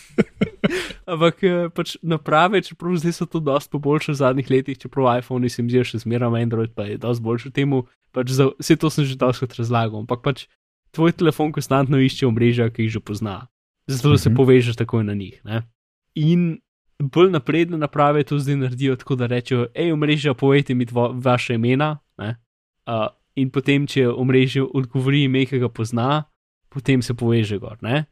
[1.11, 5.49] ampak eh, pač naprave, čeprav zdaj so to dosti poboljšali v zadnjih letih, čeprav iPhone
[5.49, 7.85] se mi zdi še zmeraj Android, pa je dosti boljši temu.
[8.15, 10.47] Pač za, vse to sem že dosti razlagal, ampak pač
[10.95, 13.49] tvoj telefon konstantno išče omrežja, ki jih že pozna.
[13.91, 14.37] Zato da se Mhm.
[14.37, 15.41] povežeš takoj na njih.
[15.45, 15.67] Ne?
[16.15, 16.63] In
[17.03, 21.55] bolj napredne naprave to zdaj naredijo tako, da rečejo, hej, omrežja, povejte mi tvo, vaše
[21.55, 21.99] imena.
[22.17, 22.39] Ne?
[22.85, 26.25] Uh, in potem, če omrežje odgovori ime, ki ga pozna,
[26.73, 27.79] potem se poveže gor.
[27.83, 28.05] Ne?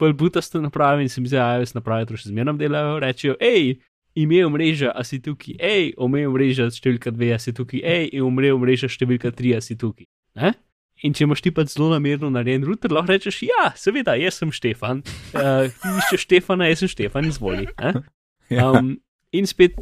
[0.00, 3.36] Bolj butaste naprave in se mi zdi, da iOS naprave to še zmeraj delajo, rečejo,
[3.40, 3.76] hej,
[4.16, 8.52] ime omrežja, a si tukaj, hej, ime omrežja številka dve, a si tukaj, hej, ime
[8.52, 10.08] omrežja številka tri, a si tukaj.
[10.36, 10.52] Ne?
[11.04, 14.52] In če imaš ti pa zelo namerno narejen router, lahko rečeš, ja, seveda, jaz sem
[14.52, 15.02] Štefan,
[15.36, 17.68] uh, ti iščeš Štefana, jaz sem Štefan, izvoli.
[18.46, 18.68] Ja.
[18.70, 18.92] Um,
[19.34, 19.78] in spet,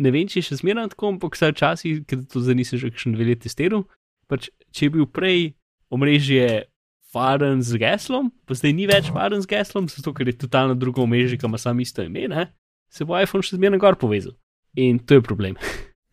[0.00, 2.90] ne vem, če je še zmeraj tako, ampak vsaj včasih, ker to zdaj nisem že
[2.90, 3.84] kakšen dve leti testiral.
[4.28, 5.54] Pač, če je bil prej
[5.92, 6.68] omrežje
[7.14, 11.06] varen z geslom, pa zdaj ni več varen z geslom, zato ker je totalno drugo
[11.06, 12.50] omrežje, ki ima samo isto ime, ne?
[12.88, 14.34] se bo iPhone še zmeraj gor povezal.
[14.80, 15.58] In to je problem.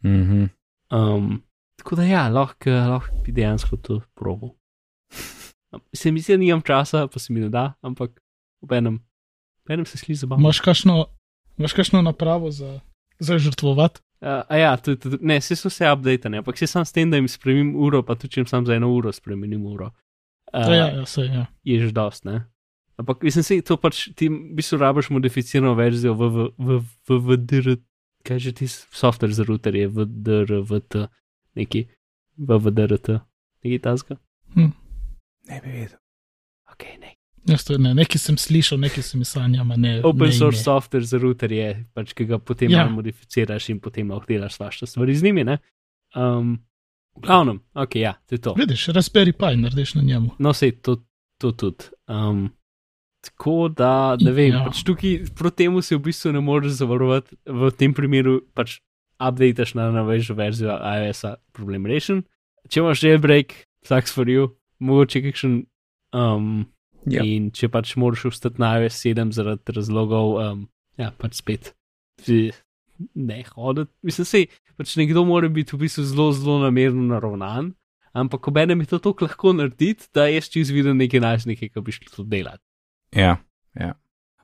[0.06, 0.44] Mhm.
[0.94, 1.40] Um,
[1.82, 4.52] tako da ja, lahko, lahko bi dejansko to probo.
[5.98, 8.12] Se mi zdi, da nimam časa, pa se mi ne da, ampak
[8.62, 9.00] ob enem,
[9.66, 10.46] ob enem se sli zabavno.
[10.46, 11.08] Imaš kakšno,
[11.58, 12.80] imaš kakšno napravo za,
[13.20, 14.02] za žrtvovati?
[14.22, 17.12] Uh, a ja, tudi, tudi, ne, vse so se updatene, ampak se sam s tem,
[17.12, 19.92] da jim spremenim uro, pa tudi če jim sam za eno uro spremenim uro.
[19.92, 20.02] Uh,
[20.54, 21.46] Ja, ja, se, ja.
[21.64, 22.46] Je že dost, ne.
[22.98, 26.80] Ampak mislim si, to pač ti v bistvu rabiš modificirano verzijo v, v, v,
[27.10, 27.68] v, v DR,
[28.24, 31.12] kaj že ti software za router je, v DRVT,
[31.60, 31.92] neki,
[32.40, 33.20] v VDRT,
[33.68, 34.16] neki taska.
[34.56, 36.00] Ne bi vedel.
[36.72, 37.15] Ok, ne.
[37.46, 40.00] Jaz to ne, nekaj sem slišal, nekaj sem sanjal, ne.
[40.02, 40.66] Open ne source ime.
[40.66, 42.88] software za router je, pač, ki ga potem Ja.
[42.90, 45.60] modificiraš in potem lahko delaš svašta stvari z njimi, ne.
[46.16, 46.56] Um,
[47.16, 48.54] v glavnem, ok, ja, to je to.
[48.58, 50.34] Vidiš, Raspberry Pi narediš na njemu.
[50.40, 50.98] No, sej to,
[51.38, 51.86] to tudi.
[52.10, 52.50] Um,
[53.22, 54.66] tako da, ne vem, ja.
[54.66, 58.80] pač tukaj proti temu se v bistvu ne moreš zavarovati, v tem primeru pač
[59.22, 62.26] updateš na novejšo verzijo iOS-a, problem rešen.
[62.70, 63.54] Če imaš jailbreak,
[63.86, 64.50] sucks for you,
[64.82, 65.66] mogoče kakšen.
[66.16, 66.66] Um,
[67.06, 67.22] Ja.
[67.22, 70.62] In če pač moraš vstati na iOS 7 zaradi razlogov, um,
[70.98, 71.74] ja, pač spet.
[73.14, 74.48] Ne hoditi, mislim, sej,
[74.80, 77.74] pač nekdo mora biti v bistvu zelo, zelo namerno naravnan,
[78.16, 81.96] ampak obenem je to tako lahko narediti, da jaz čez vidim neke najstnike, ki bi
[81.96, 82.64] šli to delati.
[83.16, 83.38] Ja,
[83.76, 83.94] ja.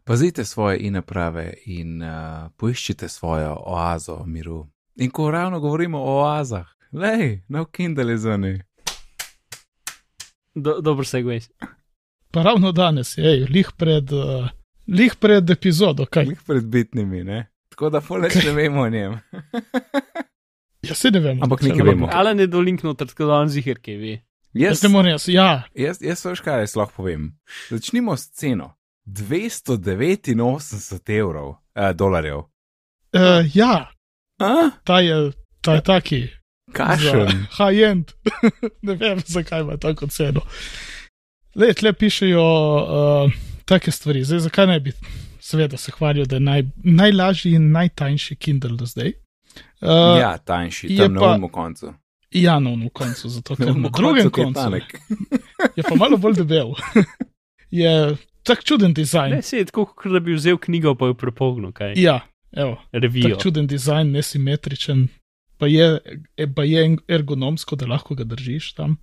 [0.03, 4.65] Pazite svoje inaprave in uh, poiščite svojo oazo miru.
[5.01, 8.57] In ko ravno govorimo o oazah, lej, no Kindle je zunaj.
[10.55, 11.45] Do, dobro se gvej.
[12.31, 14.49] Pa ravno danes, ej, lih pred, uh,
[14.87, 16.25] lih pred epizodo, kaj?
[16.25, 17.47] Mih pred bitnimi, ne?
[17.69, 19.19] Tako da poleč ne vemo o njem.
[20.81, 21.43] Ja, se ne vem.
[21.43, 22.07] Ampak nekaj vemo.
[22.11, 24.13] Ali ne do link noter, tako da on zihar, kaj ve.
[24.53, 27.27] Jaz Jaz, ne morem, jaz, ja, jaz, jaz veš, kaj jaz lahko povem.
[27.69, 28.71] Začnimo s ceno.
[29.05, 32.37] 289 evrov, eh, dolarjev.
[32.37, 32.43] uh,
[33.53, 33.91] ja,
[34.41, 34.69] A?
[34.83, 36.21] ta je, ta je taki.
[36.73, 37.45] Kašen.
[37.57, 38.11] High-end.
[38.87, 40.41] ne vem, zakaj ima tako ceno.
[41.55, 43.31] Le, tle pišejo uh,
[43.65, 44.23] take stvari.
[44.23, 44.93] Zdaj, zakaj ne bi,
[45.39, 49.11] seveda, se hvalijo, da je naj, najlažji in najtanjši Kindle do zdaj.
[49.81, 51.93] Uh, Ja, tanjši, je tam na umu koncu.
[52.31, 54.99] ja, na koncu, zato ker na umu drugem je koncu tanek.
[55.77, 56.71] je pa malo bolj debel.
[57.81, 59.31] je tak čuden dizajn.
[59.31, 61.93] Ne, se je tako, kot da bi vzel knjigo, pa jo prepognil, kaj.
[61.95, 62.19] Ja,
[62.51, 62.77] evo.
[62.91, 63.35] Revijo.
[63.35, 65.07] Tak čuden dizajn, nesimetričen,
[65.57, 65.99] pa je,
[66.55, 68.97] pa je ergonomsko, da lahko ga držiš tam.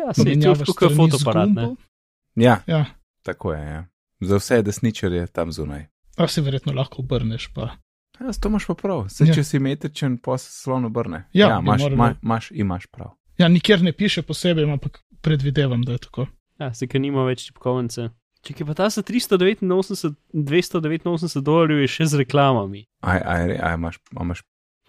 [0.00, 1.76] Ja, se je to Menjavaš tako kot gumbom.
[2.36, 2.84] Ja, Ja,
[3.22, 3.60] tako je.
[3.60, 3.84] Ja.
[4.20, 5.86] Za vse desničarje tam zunaj.
[6.16, 7.48] a se verjetno lahko obrneš.
[7.54, 7.70] Pa.
[8.20, 9.08] Ja, to imaš pa prav.
[9.08, 9.28] Se, Ja.
[9.28, 9.34] ja.
[9.34, 11.24] Če si metričen, pa se slon obrne.
[11.32, 11.96] Ja, ja imaš, moralo.
[11.96, 13.10] ma, imaš, imaš prav.
[13.38, 16.26] Ja, nikjer ne piše posebej, ampak predvidevam, da je tako.
[16.58, 18.10] Ja, se ker nima več tipkovnice.
[18.42, 22.86] Če je pa ta za 389, 289 dolarjev je še z reklamami.
[23.00, 24.42] Aj, aj, aj, aj imaš, imaš.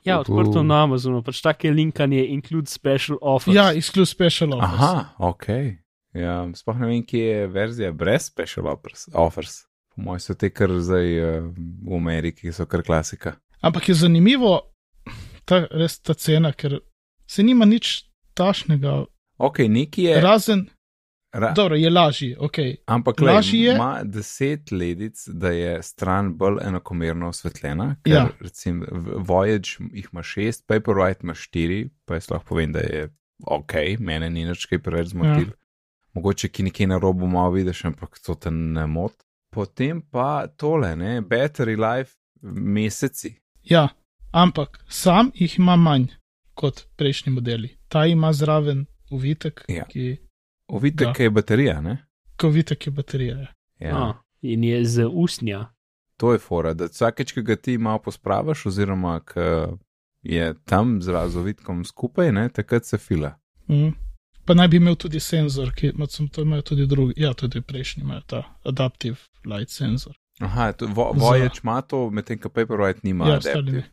[0.06, 3.56] Ja, odprto na Amazonu, pač take linkanje, include special offers.
[3.56, 4.74] Ja, izključ special offers.
[4.82, 5.48] Aha, ok.
[6.18, 9.08] Ja, sploh ne vem, kje je verzija brez special offers.
[9.14, 9.60] offers.
[9.96, 11.46] Po mojem so te kar zdaj uh,
[11.88, 13.36] v Ameriki, so kar klasika.
[13.62, 14.62] Ampak je zanimivo,
[15.46, 16.80] ta, res ta cena, ker
[17.28, 19.06] se nima nič tašnega,
[19.42, 20.22] Ok, neki je.
[20.22, 20.68] razen,
[21.34, 22.58] Ra, dobro, je lažji, ok.
[22.86, 27.96] ampak lažji je- ima deset ledic, da je stran bolj enakomerno osvetljena.
[28.04, 28.30] Ker, Ja.
[28.40, 28.86] recimo,
[29.18, 33.10] Voyage jih ima šest, Paperwhite ima štiri, pa jaz lahko povem, da je
[33.48, 35.48] ok, mene ni nič kaj preveč zmotil.
[35.48, 35.54] Ja.
[36.14, 39.14] Mogoče ki nekje na robu malo vidiš, ampak to te ne mot.
[39.50, 42.12] Potem pa tole, ne, battery life
[42.42, 43.36] meseci.
[43.64, 43.88] Ja,
[44.32, 46.06] ampak sam jih ima manj
[46.54, 47.78] kot prejšnji modeli.
[47.88, 49.84] Ta ima zraven uvitek, Ja.
[49.86, 50.18] ki,
[51.06, 51.14] Da.
[51.14, 51.98] kaj je baterija, ne?
[52.38, 53.38] ko uvitek je baterija.
[53.38, 53.48] ja.
[53.80, 53.98] Ja.
[54.00, 55.74] Ah, in je z usnja.
[56.18, 59.78] To je fora, da vsakeč, ki ga ti malo pospravaš, oziroma ko
[60.22, 63.34] je tam z razovitkom skupaj, ne, takrat se fila.
[63.68, 63.90] Mm.
[64.46, 68.04] Pa naj bi imel tudi senzor, ki sem- to imajo tudi drugi, ja, tudi prejšnji
[68.04, 70.14] imajo ta adaptive light senzor.
[70.40, 73.28] Aha, to, vo, Za- Voyage ima to, medtem ko Paperwhite nima.
[73.28, 73.84] ja, adaptive.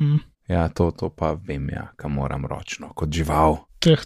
[0.00, 0.16] Mm.
[0.48, 3.56] ja, to, to pa vem, ja, kam moram ročno, kot žival.
[3.78, 3.98] Teh,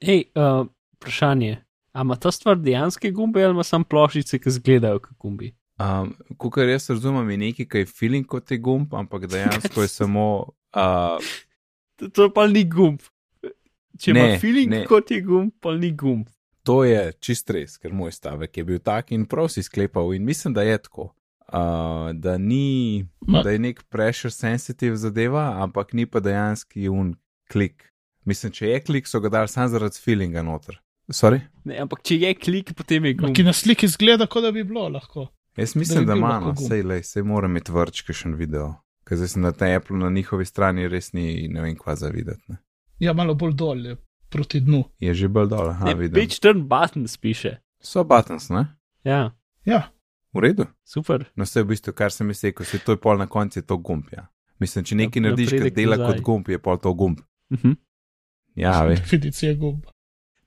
[0.00, 0.66] Hej, uh,
[0.98, 1.56] vprašanje.
[1.92, 5.54] A ima ta stvar dejanske gumbe ali ima samo ploščice, ki izgledajo kot gumbi?
[5.78, 9.88] Um, Kukor jaz razumem, je nekaj, kaj je feeling kot je gumb, ampak dejansko je
[9.90, 10.24] samo.
[10.74, 11.18] Uh,
[11.96, 13.00] To, to pa ni gumb.
[13.98, 14.84] Če Ne, ima feeling ne.
[14.86, 16.28] kot je gumb, pa ni gumb.
[16.62, 20.22] to je čist res, ker moj stavek je bil tak in prav si sklepal in
[20.22, 21.08] mislim, da je tako.
[21.48, 27.14] Uh, da ni, Ma- da je nek pressure sensitive zadeva, ampak ni pa dejanski un
[27.46, 27.88] klik.
[28.24, 30.78] Mislim, če je klik, so ga dali samo zaradi feelinga noter.
[31.08, 31.40] Sorry?
[31.64, 33.34] Ne, ampak če je klik, potem je gumb.
[33.34, 35.28] Ki na sliki zgleda, kot da bi bilo lahko.
[35.56, 38.34] Jaz mislim, Da bi da ima, no, sej, lej, sej mora imeti vrčke še en
[38.36, 38.74] video.
[39.04, 42.08] Ker zdaj sem na tej Apple na njihovi strani res ni ne vem kva za
[42.08, 42.44] videti.
[42.48, 42.58] Ne.
[43.00, 43.96] Ja, malo bolj dol je
[44.28, 44.84] proti dnu.
[45.00, 46.14] Je že bolj dol, aha, Ne, vidim.
[46.14, 47.56] Page turn buttons piše.
[47.80, 48.66] So buttons, ne?
[49.04, 49.32] Ja,
[49.64, 49.88] Ja,
[50.34, 50.66] V redu.
[50.84, 51.24] super.
[51.36, 53.76] No, vse v bistvu, kar sem rekel, se to je pol na koncu, je to
[53.78, 54.04] gumb.
[54.12, 54.28] Ja.
[54.60, 56.12] Mislim, če nekaj Ja, narediš, kar dela nazaj.
[56.12, 57.18] kot gumb, je pol to gumb.
[57.50, 57.72] Mhm.
[58.56, 58.94] Ja, ve.
[58.96, 59.90] definicija gumba.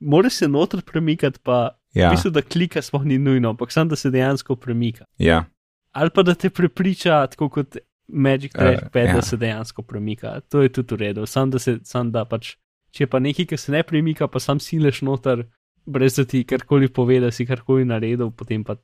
[0.02, 3.90] Mora se noter premikati, pa Ja, v bistvu, da klika sploh ni nujno, ampak samo
[3.92, 5.06] da se dejansko premika.
[5.18, 5.44] ja.
[5.92, 7.78] Ali pa da te prepriča, tako kot
[8.08, 9.16] Magic Eh, Trackpad, uh, ja.
[9.16, 10.40] da se dejansko premika.
[10.50, 11.26] To je tudi v redu.
[11.26, 12.54] Sam da se, sam da pač,
[12.96, 15.44] če pa nekaj, ki se ne premika, pa sam sileš noter,
[15.86, 18.76] brez da ti karkoli pove, da si karkoli naredil, potem pa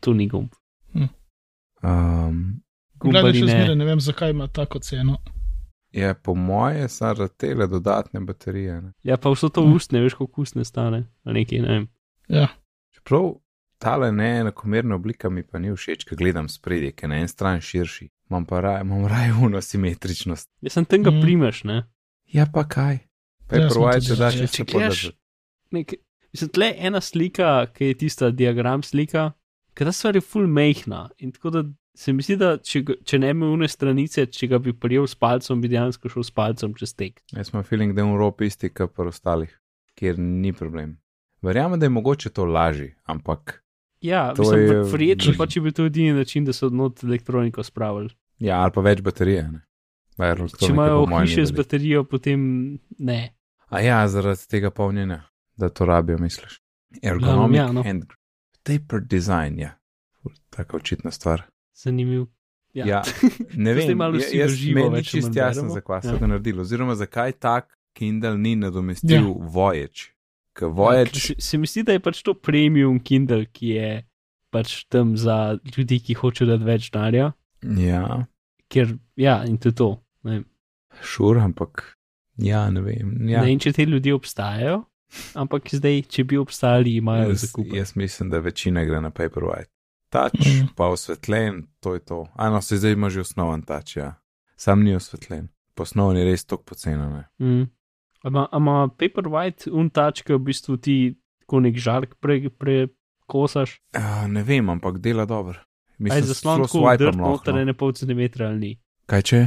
[0.00, 0.54] to ni gumb.
[1.82, 2.62] Um,
[3.02, 5.18] Gumba Gledaj, ni še zmeraj ne vem, zakaj ima tako ceno.
[5.92, 8.80] Je po moje zaradi tele dodatne baterije.
[8.80, 8.92] Ne.
[9.02, 9.72] Ja, pa vso to Hm.
[9.72, 11.04] ustne, veš, kako ustne stane.
[11.24, 11.88] ali Nekaj, ne vem.
[12.28, 12.48] Ja,
[12.90, 13.34] Čeprav
[13.78, 18.08] tale neenakomerna oblika mi pa ni všeč, ker gledam spredje, ker na en stran širši.
[18.30, 20.50] Imam pa raje, imam raje uno simetričnost.
[20.60, 21.20] Jaz sem tega Mm.
[21.20, 21.82] primeš, ne.
[22.26, 22.98] Ja, pa kaj?
[23.52, 25.12] Ja, smo white tudi se da še če se gledaš-
[26.32, 29.32] mislim, tle je ena slika, ki je tista diagram slika,
[29.74, 31.10] ker ta stvar je full mehna.
[31.18, 31.64] In tako da
[31.94, 35.14] se mi zdi, da če, če ne bi une stranice, če ga bi prijel s
[35.14, 37.20] palcem, bi dejansko šel s palcem čez tek.
[37.32, 39.52] Jaz imam feeling, da je Evropa isti, kot pa ostalih,
[39.94, 40.96] kjer ni problem.
[41.42, 43.58] Verjamem, da je mogoče to lažje, ampak
[44.02, 44.82] Ja, To mislim, je- je...
[44.82, 48.10] verjetno pa če bi to edini način, da so odnot elektroniko spravili.
[48.38, 49.44] ja, ali pa več baterije.
[50.58, 52.40] Če imajo hiše z baterijo, potem
[52.98, 53.34] ne.
[53.68, 55.22] A ja, zaradi tega polnjenja,
[55.56, 56.58] da to rabijo, misliš.
[56.92, 57.82] Glavnem, Ergonomik ja, no.
[57.82, 58.04] hand
[58.62, 59.70] taper design, ja.
[60.50, 61.42] Taka očitna stvar.
[61.74, 62.26] Zanimiv.
[62.74, 62.86] Ja.
[62.86, 63.02] Ja,
[63.56, 65.38] ne To vem, malo ja- vsi jaz v živo meni ni več ali čist manj
[65.38, 66.18] jasno, zakaj so Ja.
[66.18, 69.48] ga naredili, oziroma zakaj tak Kindle ni nadomestil Ja.
[69.48, 70.08] Voyage.
[70.54, 73.90] Ja, Voyage, se, se mi zdi, da je pač to premium Kindle, ki je
[74.50, 75.36] pač tam za
[75.68, 77.32] ljudi, ki hočejo dati več denarja.
[77.78, 78.26] ja,
[78.68, 79.90] Ker, ja, in to je to.
[81.02, 81.96] Šur, ampak
[82.38, 83.28] ja, ne vem.
[83.28, 83.40] Ja.
[83.40, 84.82] ne vem, če te ljudje obstajajo,
[85.34, 87.68] ampak zdaj, če bi obstajali, imajo Jaz, zakup.
[87.68, 89.68] jaz mislim, da večina gre na Paperwhite.
[90.12, 90.66] Tač, Mhm.
[90.76, 92.26] pa osvetljen, to je to.
[92.36, 94.14] Ano, se zdaj ima že osnoven tač, ja.
[94.56, 95.48] Sam ni osvetljen.
[95.74, 97.24] Posnoven je res tok pocena, ne.
[97.40, 97.70] Mm.
[98.22, 103.80] Ama, Paperwhite, un tačka, v bistvu ti tako nek žark prekosaš.
[103.90, 105.58] Pre Uh, ne vem, ampak dela dobro.
[105.98, 107.60] Mislim, zaslon celo tako swipam drт lahko, noter, no.
[107.60, 108.72] ene pol centimetra ali ni.
[109.06, 109.40] Kaj če?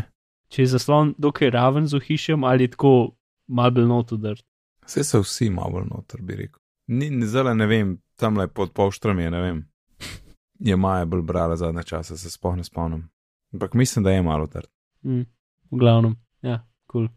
[0.50, 3.16] Če je zaslon dokaj raven z ohišjem ali tako
[3.48, 4.42] mal bolj noto drt.
[4.86, 6.60] Vse so vsi malo noter, bi rekel.
[6.88, 9.64] Ni, ni zelo ne vem, tam le pod polštrom je, ne vem.
[10.60, 13.10] Je Maja bolj brala zadnje čase, se sploh ne spomnim.
[13.54, 14.68] Ampak mislim, da je malo trd.
[15.04, 15.22] Mm.
[15.72, 17.08] V glavnem, ja, kul.
[17.08, 17.16] Cool.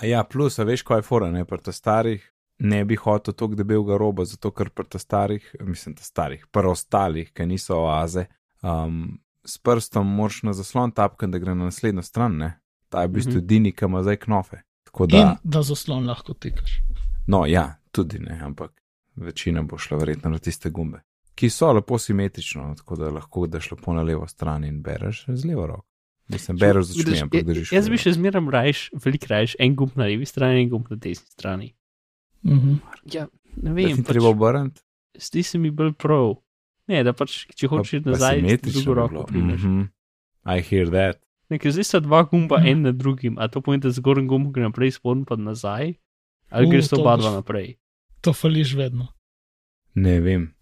[0.00, 3.34] A ja, plus, a veš, kaj je fora, ne, pri ta starih ne bi hotel
[3.34, 7.76] tako debelega roba, zato ker pri ta starih, mislim, ta starih, pri ostalih, ki niso
[7.76, 8.26] oaze,
[8.62, 12.60] um, s prstom moraš na zaslon tapkati, da gre na naslednjo stran, ne.
[12.88, 13.38] Ta je v bistvu Mhm.
[13.38, 14.62] edini, ki ima zdaj knofe.
[14.84, 15.18] Tako da.
[15.18, 16.80] In da zaslon lahko tikaš.
[17.26, 18.72] no ja, tudi ne, ampak
[19.16, 21.00] večina bo šla verjetno na tiste gumbe,
[21.34, 25.48] ki so lepo simetrično, tako da lahko daš lepo na levo stran in bereš z
[25.48, 25.88] levo roko.
[26.28, 27.72] Mislim, bereš z očmi, ampak držiš.
[27.72, 30.96] Jaz bi še zmeraj rajš, veliko rajš, en gumb na levi strani en gumb na
[30.96, 31.74] desni strani.
[32.44, 32.78] Mhm.
[33.12, 33.26] Ja,
[33.56, 34.80] ne vem, pač, treba obrniti.
[35.20, 36.38] zdi se mi bolj prav.
[36.88, 39.62] Ne, da pač, če hočeš iti nazaj, drugo roko primeš.
[39.62, 39.88] Mm -hmm.
[40.44, 41.20] I hear that.
[41.48, 44.62] Nekaj zdaj sta dva gumba, en na drugim, a to pomeni, da zgornji gumb gre
[44.62, 45.94] naprej, spodnji pa nazaj,
[46.50, 47.76] ali U, gre sta to oba dva naprej.
[48.20, 49.08] To fališ vedno.
[49.94, 50.54] Ne vem.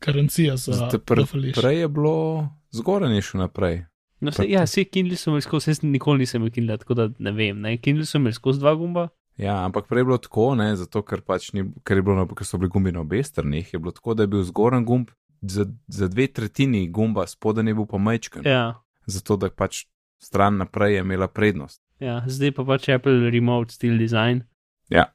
[0.00, 1.54] Garancija za Zato to, pr da fališ.
[1.56, 3.84] prej je bilo zgoraj je šel naprej.
[4.20, 7.10] No, se, ja, vse Kindle so imeli skozi, jaz nikoli nisem imel Kindle, tako da
[7.18, 7.60] ne vem.
[7.60, 7.76] Ne?
[7.78, 11.20] Kindle so imeli skozi dva gumba, Ja, ampak prej je bilo tako, ne, zato ker,
[11.22, 14.16] pač ni, ker, je bilo, ker so bili gumbi na obeh straneh, je bilo tako,
[14.18, 18.42] da je bil zgoren gumb za, za dve tretjini gumba, spodaj je bil pa majčken.
[18.42, 18.82] ja.
[19.06, 19.86] Zato da pač
[20.20, 21.80] stran naprej je imela prednost.
[22.02, 24.42] Ja, zdaj pa pač Apple Remote Steel Design.
[24.90, 25.06] Ja.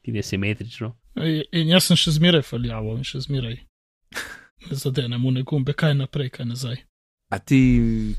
[0.00, 0.94] Ki je simetrično.
[1.16, 3.56] In jaz sem še zmeraj faljaval in še zmeraj
[4.66, 6.76] ne zadenem v negumbe, kaj naprej, kaj nazaj.
[7.32, 7.58] A ti,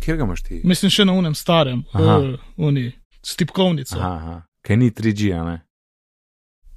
[0.03, 0.61] kjer ga imaš ti?
[0.67, 2.89] Mislim, še na unem starem, uh, uni,
[3.23, 3.95] s tipkovnico.
[3.99, 4.35] Aha, aha.
[4.65, 5.57] kaj ni 3G, a ne?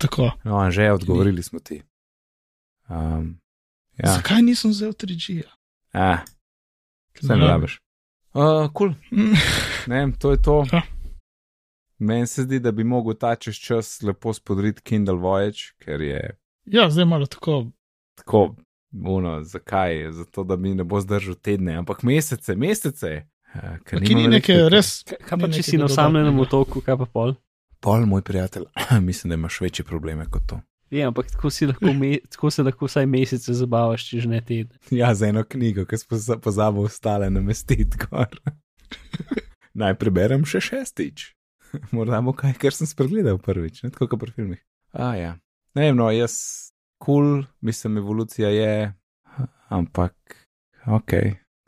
[0.01, 0.31] Tako.
[0.45, 1.83] No, že odgovorili smo ti.
[2.89, 3.41] Um,
[3.99, 5.43] ja, Zakaj nisem vzel 3G?
[5.43, 5.51] -ja?
[5.93, 6.23] ah,
[7.19, 7.81] vse ne rabiš.
[8.35, 8.95] Uh, cool.
[9.87, 10.65] Ne vem, to je to.
[10.73, 10.83] Ja.
[12.01, 16.21] Meni se zdi, da bi mogel ta čez čas lepo spodriti Kindle Voyage, ker je
[16.65, 17.67] Ja, zdaj malo tako.
[18.15, 18.55] tako,
[18.93, 20.13] uno, zakaj?
[20.13, 23.27] Zato, da mi ne bo zdržal tedne, ampak mesece, mesece.
[23.55, 24.69] Uh, ker ni neke elektrike.
[24.71, 24.91] res.
[25.05, 27.35] Kaj, kaj pa če si na osamljenem otoku, kaj pa pol?
[27.81, 28.65] Pol, moj prijatelj,
[29.09, 30.61] mislim, da imaš večje probleme kot to.
[30.91, 34.41] Ja, ampak tako, si lahko me, tako se lahko vsaj mesece zabavaš, če že ne
[34.41, 34.79] teden.
[34.91, 38.33] Ja, za eno knjigo, ki sem pozabil ostale namestiti gor.
[39.81, 41.29] Naj preberem še šestič.
[41.95, 44.63] Morda bo kaj, kar sem spregledal prvič, ne tako kot pri filmih.
[44.93, 45.35] A ja.
[45.75, 46.35] Ne vem, no, jaz
[46.99, 48.93] kul, cool, mislim, evolucija je,
[49.69, 50.15] ampak
[50.87, 51.13] ok,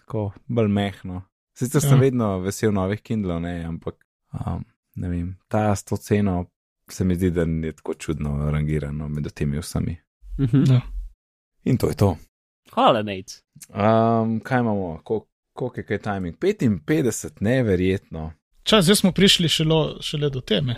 [0.03, 1.23] tako bolj mehno.
[1.59, 2.01] Sicer sem ja.
[2.01, 4.01] vedno vesel novih Kindlov, ne, ampak
[4.35, 4.65] um,
[4.99, 6.47] ne vem, ta s to ceno
[6.89, 9.97] se mi zdi, da je tako čudno rangirano med temi vsemi.
[10.41, 10.65] Mhm.
[10.73, 10.81] Ja.
[11.65, 12.17] In to je to.
[12.73, 13.43] Hvala, Nate.
[13.69, 16.37] Um, kaj imamo, koliko kol je kaj timing?
[16.39, 18.33] 55, neverjetno.
[18.63, 20.77] Čas, zdaj smo prišli šele, šele do teme.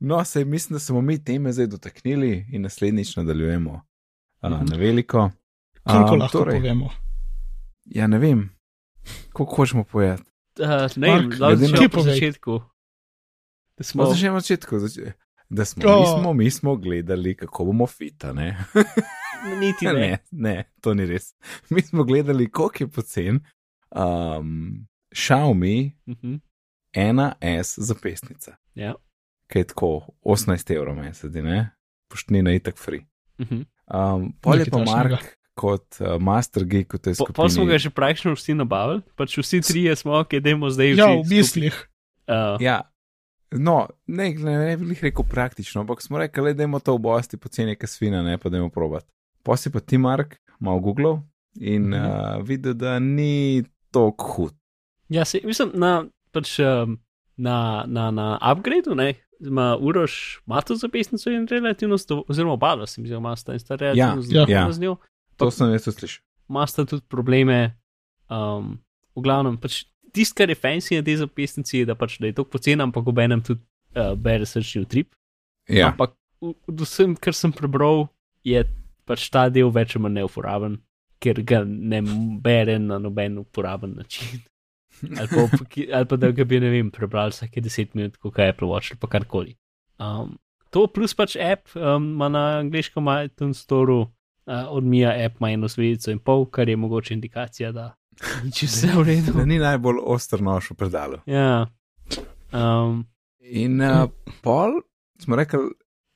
[0.00, 3.72] no, sej mislim, da smo mi teme zdaj dotaknili in naslednjič nadaljujemo
[4.42, 4.64] uh, Mhm.
[4.64, 5.30] na veliko.
[5.84, 6.90] Koliko Um, lahko torej, povemo?
[7.86, 8.50] Ja, ne vem,
[9.32, 10.22] koliko hočemo povedati.
[10.58, 10.66] Uh,
[10.96, 12.14] ne vem, Mark, da glede na- začnemo Ti po povej.
[12.14, 12.60] začetku.
[13.78, 15.12] Da smo, Smo začeli na začetku, zač-
[15.48, 16.00] da smo, O.
[16.00, 18.32] mi, smo, mi smo gledali, kako bomo fita.
[18.32, 18.64] Ne?
[19.60, 19.92] niti ne.
[19.92, 21.34] ne, ne, to ni res.
[21.70, 23.40] Mi smo gledali, koliko je pocen
[23.90, 24.86] um,
[25.16, 26.34] Xiaomi Mhm.
[26.94, 28.94] 1S zapestnica, Ja.
[29.48, 29.88] ki je tako
[30.22, 31.70] 18 evrov mesec, ne?
[32.08, 33.02] Poštnina je tako free.
[33.38, 33.64] Mhm.
[33.86, 34.78] Um, pol je pa.
[34.80, 37.34] Mark kot uh, Master Geek v tej skupini.
[37.34, 41.06] pa smo ga že praktično vsi nabavili, pač vsi trije smo, ki idemo zdaj Ja,
[41.06, 41.74] vsi v mislih.
[42.26, 42.82] Uh, Ja,
[43.50, 47.00] no, ne, ne, ne bi jih rekel praktično, ampak smo rekli, da je to v
[47.00, 49.06] bosti poceni, ki svina, ne pa da jim probati.
[49.42, 51.22] Pa si pa ti, Mark, malo Google
[51.54, 51.94] in Mhm.
[51.94, 54.54] uh, videl, da ni tako hud.
[55.08, 56.98] Ja, se, mislim, na, pač, um,
[57.36, 61.96] na, na, na upgradeu, ne, ima Uroš, ima to zapestnico in relativno,
[62.28, 64.22] oziroma oba, se mi zdi, ima sta in sta relativno Ja.
[64.22, 64.72] zadovoljna Ja.
[64.72, 64.96] z njo.
[65.36, 66.22] To sem jaz slišal.
[66.48, 67.76] Ima sta tudi probleme,
[68.30, 68.78] um,
[69.14, 72.32] v glavnem, pač tisto, kar je fancy na tej zapestnici, je, da, pač, da je
[72.32, 73.60] to poceni, ampak ob enem tudi
[73.92, 75.12] uh, bere srčni utrip.
[75.68, 78.06] Ja, Ampak od vsem, kar sem prebral,
[78.44, 78.62] je
[79.04, 80.78] pač ta del več ali manj neuporaben,
[81.20, 82.00] ker ga ne
[82.40, 84.40] bere na noben uporaben način.
[85.18, 85.44] Ali pa,
[85.98, 88.92] ali pa da ga bi, ne vem, prebral vsake 10 minut, kot je Apple Watch
[88.94, 89.56] ali pa karkoli.
[89.98, 90.36] Um,
[90.70, 94.08] to plus pač app um, ima na angliškem iTunes Store, uh,
[94.68, 97.94] od Mija app ima eno zvezdico in pol, kar je mogoče indikacija, da
[98.44, 99.32] je če vse v redu.
[99.36, 101.20] da ni najbolj oster nož v predalu.
[101.26, 101.66] Ja.
[102.52, 103.04] Um,
[103.46, 104.08] In uh,
[104.42, 104.80] pol
[105.22, 105.60] smo rekli,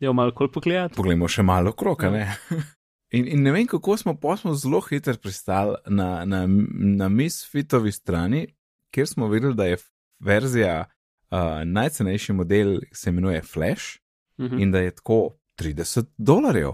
[0.03, 0.97] jo malo kol pogledati.
[0.97, 2.27] poglejmo še malo okrog, a ne.
[3.13, 7.91] In, in ne vem, kako smo, pa smo zelo hitro pristali na, na, na Misfitovi
[7.93, 8.45] strani,
[8.91, 9.77] kjer smo videli, da je
[10.21, 10.85] verzija,
[11.31, 13.85] uh, najcenejši model se imenuje Flash
[14.39, 14.59] Mhm.
[14.59, 16.71] in da je tako 30 dolarjev.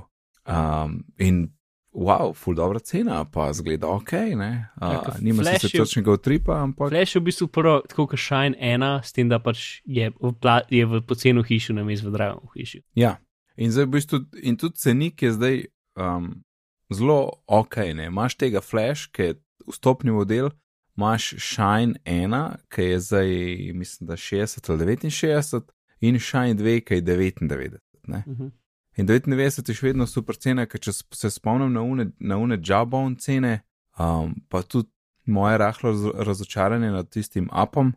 [0.47, 1.49] Um, in
[1.93, 4.69] wow, full dobra cena, pa zgleda ok, ne.
[4.77, 4.89] Uh,
[5.21, 6.89] nima je- točnega utripa, ampak.
[6.91, 10.33] Flash je v bistvu prvo, tako kot Shine 1, s tem, da pač je v,
[10.33, 12.83] pla, je v pocenu hiši, na mestu v dragem hiši.
[12.95, 13.17] Ja,
[13.57, 15.64] in zdaj v bistvu, in tudi cenik je zdaj
[15.97, 16.45] um,
[16.91, 17.77] zelo ok.
[17.77, 18.07] Ne?
[18.07, 19.35] Imaš tega Flash, ki je
[19.67, 20.51] vstopni model,
[20.97, 23.28] imaš Shine 1, ki je zdaj,
[23.74, 25.62] mislim, da 60 ali 69,
[26.01, 27.78] in Shine 2, ki je 99.
[28.07, 28.22] Ne?
[28.26, 28.51] Uh -huh.
[28.97, 32.57] In 99 je še vedno super cena, ker če se spomnim na une, na une
[32.64, 33.61] Jabon cene,
[33.99, 34.88] um, pa tudi
[35.26, 37.92] moje rahlo raz, razočaranje nad tistim apom,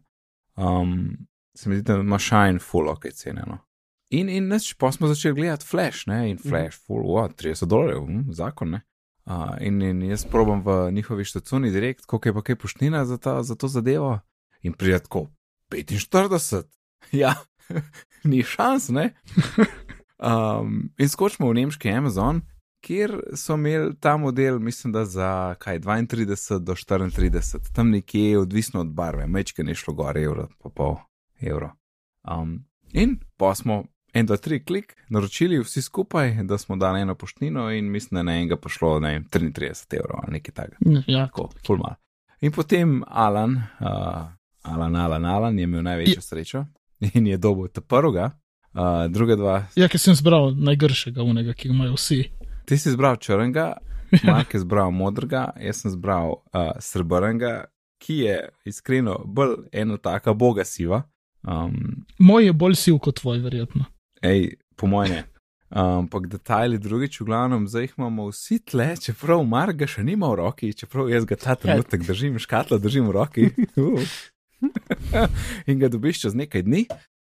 [0.57, 1.17] um,
[1.55, 3.43] se mi zdi, da ima Shine full ok cene.
[3.47, 3.57] No.
[4.09, 8.05] In, in neč, pa smo začeli gledati Flash, ne, in Flash, full, what, 30 dolarjev,
[8.07, 8.81] hm, zakon, ne.
[9.29, 13.17] Uh, in, in jaz probam v njihovi štacuni direkt, koliko je pa kaj poštnina za,
[13.17, 14.19] ta, za to zadevo.
[14.61, 15.27] In pride tako
[15.69, 16.63] 45,
[17.21, 17.35] ja,
[18.23, 19.13] ni šans, ne.
[20.19, 22.41] Um, in skočimo v nemški Amazon,
[22.83, 28.81] kjer so imeli ta model, mislim, da za kaj 32 do 34, tam nekje, odvisno
[28.81, 30.97] od barve, mečke ne šlo gor, evro, pa pol
[31.39, 31.71] evro.
[32.27, 37.15] Um, in pa smo en, dva, tri klik, naročili vsi skupaj, da smo dali eno
[37.15, 41.01] poštnino in mislim, da na enega pa šlo, ne vem, 33 evrov ali nekaj takega.
[41.07, 41.95] Ja, Tako, full mal.
[42.41, 44.27] In potem Alan, uh,
[44.61, 46.65] Alan, Alan, Alan je imel največjo srečo
[47.13, 48.31] in je dobil ta prvega,
[48.73, 52.23] uh, druga dva ja ki sem zbral najgršega unega, ki ga imajo vsi.
[52.65, 53.73] Ti si izbral črnega,
[54.27, 57.65] Mark je izbral modrega, jaz sem izbral uh, srebrnega,
[57.99, 61.03] ki je iskreno bolj ena taka boga siva.
[61.43, 63.85] Um, Moj je bolj siv kot tvoj, verjetno.
[64.21, 65.23] Ej, po mojem ne.
[65.69, 70.01] Ampak um, detajli drugič, v glavnem, zdaj jih imamo vsi tle, čeprav Mark ga še
[70.01, 73.45] nima v roki, čeprav jaz ga ta trenutek držim, škatlo držim v roki.
[73.77, 74.01] Uh.
[75.69, 76.87] In ga dobiš čez nekaj dni.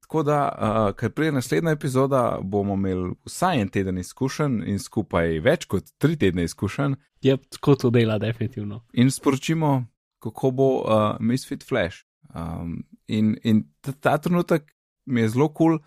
[0.01, 5.39] Tako da, uh, ker prije naslednja epizoda, bomo imeli vsaj en teden izkušenj in skupaj
[5.41, 8.81] več kot tri tedne izkušenj Je tako to dela, definitivno.
[8.93, 9.85] in sporočimo,
[10.19, 12.03] kako bo uh, Misfit Flash.
[12.33, 14.73] Um, in in ta, ta trenutek
[15.05, 15.79] mi je zelo kul, cool,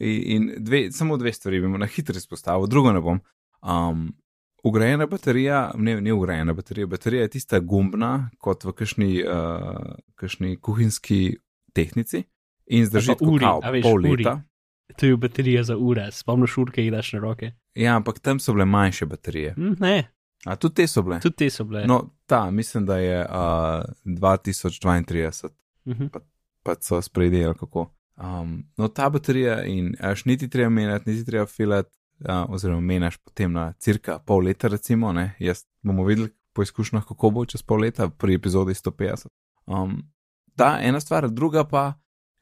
[0.00, 3.20] In, in dve, samo dve stvari bi mu na hitro izpostavil, drugo ne bom.
[3.62, 4.14] Um,
[4.62, 9.76] ugrajena baterija, ne, ne ugrajena baterija, baterija je tista gumbna, kot v kakšni, uh,
[10.14, 11.36] kakšni kuhinjski
[11.72, 12.22] tehnici
[12.66, 14.16] in zdrži Pa uri, kao, veš, pol uri.
[14.16, 14.40] leta.
[14.96, 17.52] To je baterija za ure, spomniš urke, jih daš na roke.
[17.74, 19.52] Ja, ampak tam so bile manjše baterije.
[19.54, 20.10] Hm, ne,
[20.44, 21.20] A tudi te so bile.
[21.20, 21.84] tudi te so bile.
[21.86, 21.96] No,
[22.26, 25.48] ta, mislim, da je uh, 2032,
[25.84, 26.06] Mhm.
[26.62, 27.90] pa so sprejeli kako.
[28.20, 31.90] Um, no, ta baterija in až niti treba menjati, niti treba filati,
[32.28, 37.06] uh, oziroma menjaš potem na cirka pol leta, recimo, ne, jaz bomo videli po izkušnjah,
[37.08, 39.26] kako bo čez pol leta pri epizodi 150.
[39.66, 40.02] Um,
[40.56, 41.94] ta ena stvar, druga pa,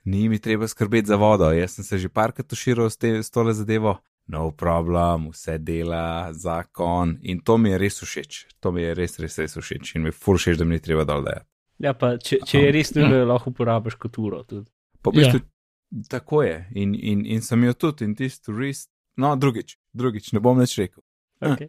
[0.05, 3.31] ni mi treba skrbeti za vodo, jaz sem se že parkrat tuširal s, te, s
[3.31, 3.99] tole zadevo.
[4.29, 8.41] No problem, vse dela, zakon in to mi je res všeč.
[8.61, 10.83] To mi je res, res, res všeč in mi je fur všeč, da mi ni
[10.85, 11.49] treba dol dajati.
[11.79, 14.43] Ja, pa če, če je res nujno, jo lahko uporabiš kot uro.
[14.45, 14.68] Tudi.
[15.01, 15.41] Pa v bistvu
[16.09, 18.86] tako je in, in, in sem jo tudi in tisti res,
[19.16, 21.03] no drugič, drugič, ne bom več rekel.
[21.41, 21.68] Okay.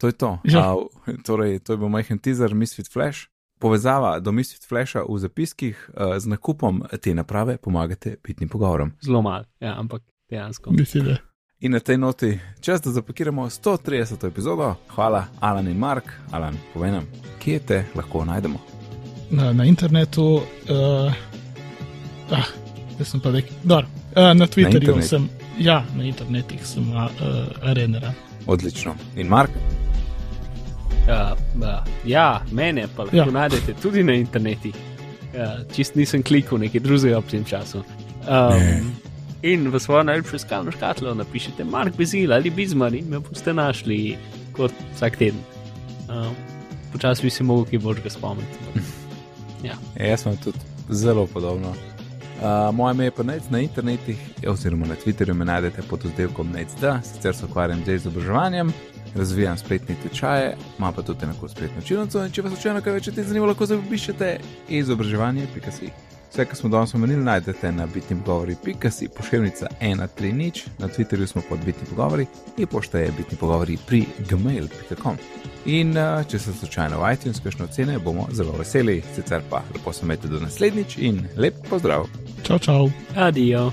[0.00, 0.38] To je to.
[0.56, 0.76] A,
[1.24, 3.28] torej, to je bil majhen teaser Misfit Flash.
[3.60, 8.94] Povezava do Misfit Flasha v zapiskih uh, z nakupom te naprave pomagate pitnim pogovorom.
[9.04, 10.70] Zelo malo, ja, ampak dejansko.
[10.72, 11.16] Mislim, da.
[11.60, 14.26] In na tej noti čas, da zapakiramo 130.
[14.26, 14.74] epizodo.
[14.88, 16.04] Hvala, Alan in Mark.
[16.30, 17.06] Alan, povej nam,
[17.38, 18.58] kje te lahko najdemo.
[19.30, 21.12] Na, na internetu, uh,
[22.32, 22.48] ah,
[23.00, 23.82] jaz sem pa rekel, da.
[24.12, 25.08] Uh, na Twitterju internetu?
[25.08, 25.28] sem,
[25.58, 27.08] ja, na internetih sem uh,
[27.62, 28.12] arenera.
[28.46, 28.94] Odlično.
[29.16, 29.50] In Mark,
[31.00, 31.32] Uh,
[31.62, 33.24] uh, ja, mene pa lahko Ja.
[33.24, 33.30] ja.
[33.30, 34.68] najdete tudi na internetu.
[34.68, 37.80] Uh, čist nisem klikal nekaj drugega ob tem času.
[38.28, 38.82] Ne.
[38.82, 38.92] Um,
[39.42, 44.16] in v svojo najljubšo iskalno škatlo napišite Mark Bezil ali Bizmar in me boste našli
[44.52, 45.40] kot vsak teden.
[46.08, 46.34] Um,
[46.92, 48.58] Počasih bi se mogel kaj božga spomniti.
[49.64, 51.74] Ja, jaz sem tudi zelo podobno.
[52.40, 54.18] Uh, moje ime je pa Nec na internetih,
[54.48, 58.72] oziroma na Twitterju me najdete pod oddelkom NECD, sicer se ukvarjam z izobraževanjem,
[59.14, 63.08] razvijam spletne tečaje, imam pa tudi enako spletno učilnico in če vas slučajno kaj več
[63.08, 64.38] o tem zanima, lahko zapišete
[64.68, 66.09] izobraževanje.si.
[66.30, 71.58] Vse, kar smo danes omenili, najdete na bitni pogovori.si, pošiljnica 130, na Twitterju smo pod
[71.64, 72.26] bitni pogovori
[72.56, 75.16] in pošta je bitni pogovori pri gmail.com.
[75.66, 75.94] In
[76.30, 80.28] če se slučajno v iTunes kakšno ocene, bomo zelo veseli, sicer pa lepo se imejte
[80.28, 82.06] do naslednjič in lep pozdrav.
[82.42, 82.90] Čau, čau.
[83.16, 83.72] Adijo.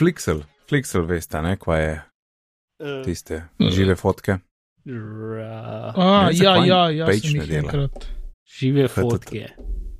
[0.00, 1.90] Flixel, Flixel, veste, ne, kva je
[3.04, 4.38] tiste žive fotke.
[4.86, 7.88] Ra, A, Ne, ja, ja, ja, page sem ne jih dela.
[8.50, 9.50] žive fotke.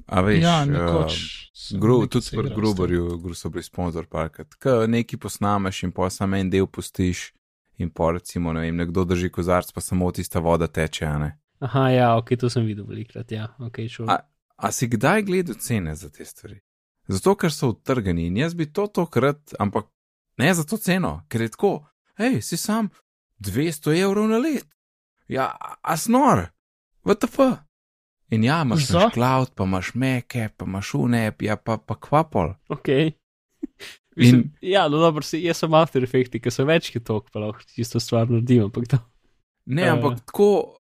[0.06, 1.18] A veš, Ja, eh, nekoč.
[1.54, 2.48] sem Gru, tudi pri.
[2.50, 4.54] Gruberju, Gru so bili sponzor parkrat.
[4.54, 7.32] Ko nekaj posnameš in pa samo en del pustiš
[7.78, 11.30] in pa recimo, ne vem, nekdo drži kozarc, pa samo tista voda teče, a ne.
[11.60, 13.32] Aha, ja, ok, to sem videl velikrat.
[13.32, 14.08] Ja, okay, sure.
[14.08, 14.26] A-
[14.58, 16.60] A si kdaj gledal cene za te stvari?
[17.10, 19.88] Zato, ker so utrgani in jaz bi to tokrat, ampak
[20.38, 21.72] ne za to ceno, ker je tako,
[22.16, 22.90] hej, si sam
[23.40, 24.66] 200 evrov na let.
[25.26, 25.50] Ja,
[25.82, 26.46] a snor,
[27.04, 27.38] VTF.
[28.30, 29.08] In ja, imaš Za?
[29.10, 32.54] cloud, pa imaš meke, pa imaš unep, ja pa, pa kvapol.
[32.68, 32.88] Ok.
[34.16, 37.30] Mislim, In- ja, no, dobro, se, jaz sem After Effects, ki so več kot tok,
[37.32, 38.98] pa lahko čisto stvar naredim, ampak to.
[39.66, 39.90] Ne, Eh.
[39.90, 40.76] ampak tako,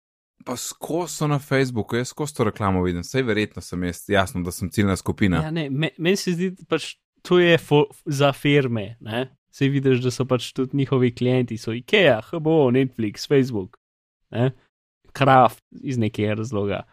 [0.46, 4.42] pa skozi so na Facebooku, jaz skozi to reklamo vidim, vse verjetno sem jaz, jasno,
[4.44, 5.44] da sem ciljna skupina.
[5.44, 9.26] Ja, ne, me, meni se zdi, da pač to je fo, za firme, ne.
[9.52, 13.78] Se vidiš, da so pač tudi njihovi klienti, so IKEA, HBO, Netflix, Facebook,
[14.32, 14.52] ne.
[15.14, 16.84] Kraft iz nekega razloga.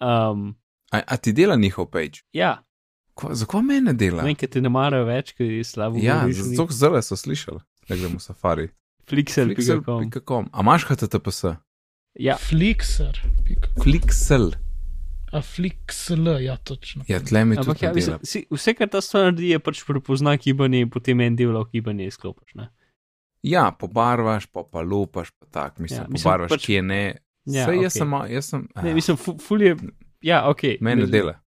[0.00, 0.54] Um,
[0.92, 2.24] A, a ti dela njihov page?
[2.32, 2.58] ja,
[3.14, 4.22] Ko, zakaj me ne dela?
[4.24, 5.98] vem, ker te ne marajo več, ker je slabo.
[6.00, 8.68] Ja, zato zelo so slišali, da gremo v safari.
[9.08, 9.54] Flixel.com.
[9.54, 10.48] Flixel.com.
[10.52, 11.44] A imaš HTTPS?
[12.14, 13.20] Ja, Flixer.
[13.44, 13.68] pika.
[13.82, 14.50] Flixel.
[15.32, 17.04] A Flixl, ja, točno.
[17.08, 19.84] Ja, tle mi ampak tudi ja, mislim, si, vse, kar ta stvar naredi, je pač
[19.86, 22.54] prepozna gibanje in potem en del lahko gibanje izklopiš.
[22.54, 22.66] Ne?
[23.42, 27.02] Ja, pobarvaš, pa pa lupaš, pa tak, mislim, Ja, mislim, pobarvaš, pač- kje ne.
[27.46, 28.00] Ja, Sej, jaz okej.
[28.00, 29.76] sem, jaz sem, Ne, mislim, fu- ful je.
[30.20, 30.62] Ja, ok.
[30.80, 31.38] meni ne dela.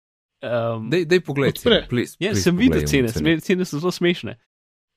[0.43, 1.55] Um, Dej, dej pogled,
[1.89, 3.09] please, ja, please sem videl cene,
[3.41, 3.65] cene.
[3.65, 4.39] so zelo smešne.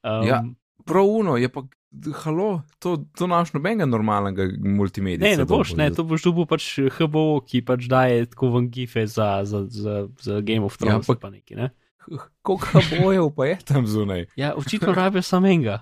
[0.03, 0.43] Um, Ja,
[0.85, 1.61] Prav uno je pa,
[2.23, 5.29] halo, to, to naš nobenega normalnega multimedija.
[5.29, 6.67] Ne, ne boš, ne, to boš dobil pač
[6.97, 10.93] HBO, ki pač daje tako van gife za, za, za, za Game of Ja, Thrones.
[10.93, 11.69] Ja, ampak- pa neki, ne?
[12.45, 14.25] Koliko bojev pa je tam zunaj?
[14.41, 15.79] ja očitno rabijo samo enega.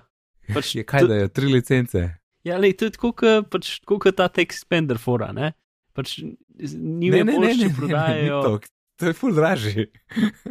[0.54, 2.00] Pač Je kaj, da je tri licence?
[2.44, 3.80] Ja, lej, to je tako, kot pač,
[4.16, 5.52] ta text spender fora, ne?
[5.96, 8.40] Pač njim Ne, je ne, ne, bolj, ne, če ne, ne, ni prodajajo.
[8.42, 8.58] to,
[9.00, 9.84] to je ful dražji.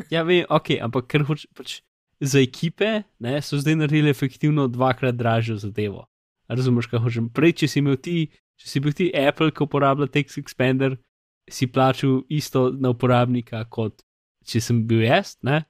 [0.09, 1.81] Ja, vem, ok, ampak ker hoč, pač,
[2.23, 6.05] za ekipe ne, so zdaj naredili efektivno dvakrat dražjo zadevo.
[6.47, 7.27] Razumeš, kaj hočem?
[7.29, 8.15] Prej, če si imel ti,
[8.55, 10.95] če si bil ti Apple, ki uporablja Text Expander,
[11.49, 14.03] si plačal isto na uporabnika, kot
[14.47, 15.63] če sem bil jaz, ne?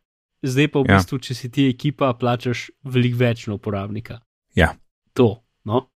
[0.43, 0.97] zdaj pa v Ja.
[0.97, 4.19] bistvu, če si ti ekipa, plačaš veliko več na uporabnika.
[4.55, 4.73] Ja.
[5.15, 5.87] To, no.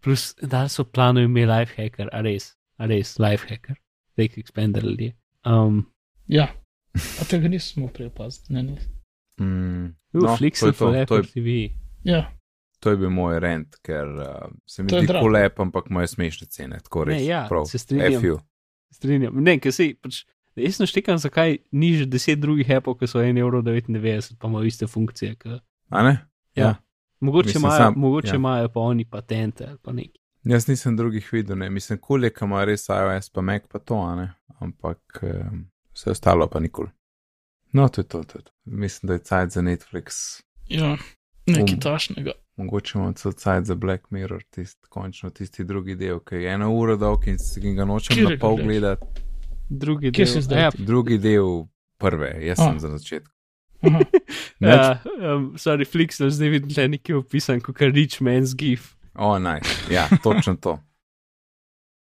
[0.00, 3.76] Plus, da so planovi imeli lifehacker, a res, a res, lifehacker,
[4.16, 5.12] Text Expander ljudje.
[5.44, 5.84] Um,
[6.30, 6.48] Ja,
[6.94, 8.54] a tega nismo prej opazili.
[8.56, 9.01] Ne, ne.
[9.40, 11.74] Mm, no, no, to, Flixer je to, for to, Apple je, TV.
[12.04, 12.26] Ja,
[12.82, 16.06] to je bil moj rent, ker uh, se mi To je zdi kolep, ampak imajo
[16.06, 16.80] smešne cene.
[16.82, 17.22] Tako res.
[17.22, 17.64] ja, prav.
[17.70, 18.38] se strinjam.
[18.90, 19.36] Strinjam.
[19.38, 20.24] Ne, ker si, pač,
[20.58, 23.62] jaz naštekam, zakaj ni že deset drugih Apple, ki so 1,99 evro,
[24.38, 25.36] pa imajo iste funkcije.
[25.38, 25.60] Ke,
[25.94, 26.16] A ne?
[26.58, 26.74] ja.
[27.22, 28.34] Mogoče Mislim, imajo, sam- mogoče ja.
[28.34, 30.18] imajo pa oni patente ali pa nekaj.
[30.44, 31.70] Jaz nisem drugih videl, ne.
[31.70, 34.32] mislim, ki ima res iOS, pa Mac, pa to, a ne.
[34.58, 36.90] ampak um, vse ostalo pa nikoli.
[37.72, 38.50] No, to je to, to je to.
[38.64, 40.96] Mislim, da je cajt za Netflix, ja,
[41.46, 41.80] nekaj Um.
[41.80, 42.32] tašnega.
[42.56, 46.70] mogoče imamo celo cajt za Black Mirror, tist, končno tisti drugi del, ki je eno
[46.70, 49.06] uro dolg in si ga nočem Katerega na pol gledati.
[49.68, 50.26] Drugi Kje del.
[50.26, 50.60] si zdaj?
[50.60, 51.64] Ja, Drugi del
[51.98, 52.62] prve, jaz A.
[52.64, 53.28] sem za začetek.
[54.60, 55.02] Ja,
[55.34, 58.94] um, sorry, Flix, zdaj vidim, da je nekaj opisan kot Rich Man's Gif.
[59.14, 59.60] O, naj,
[59.90, 60.78] ja, točno to.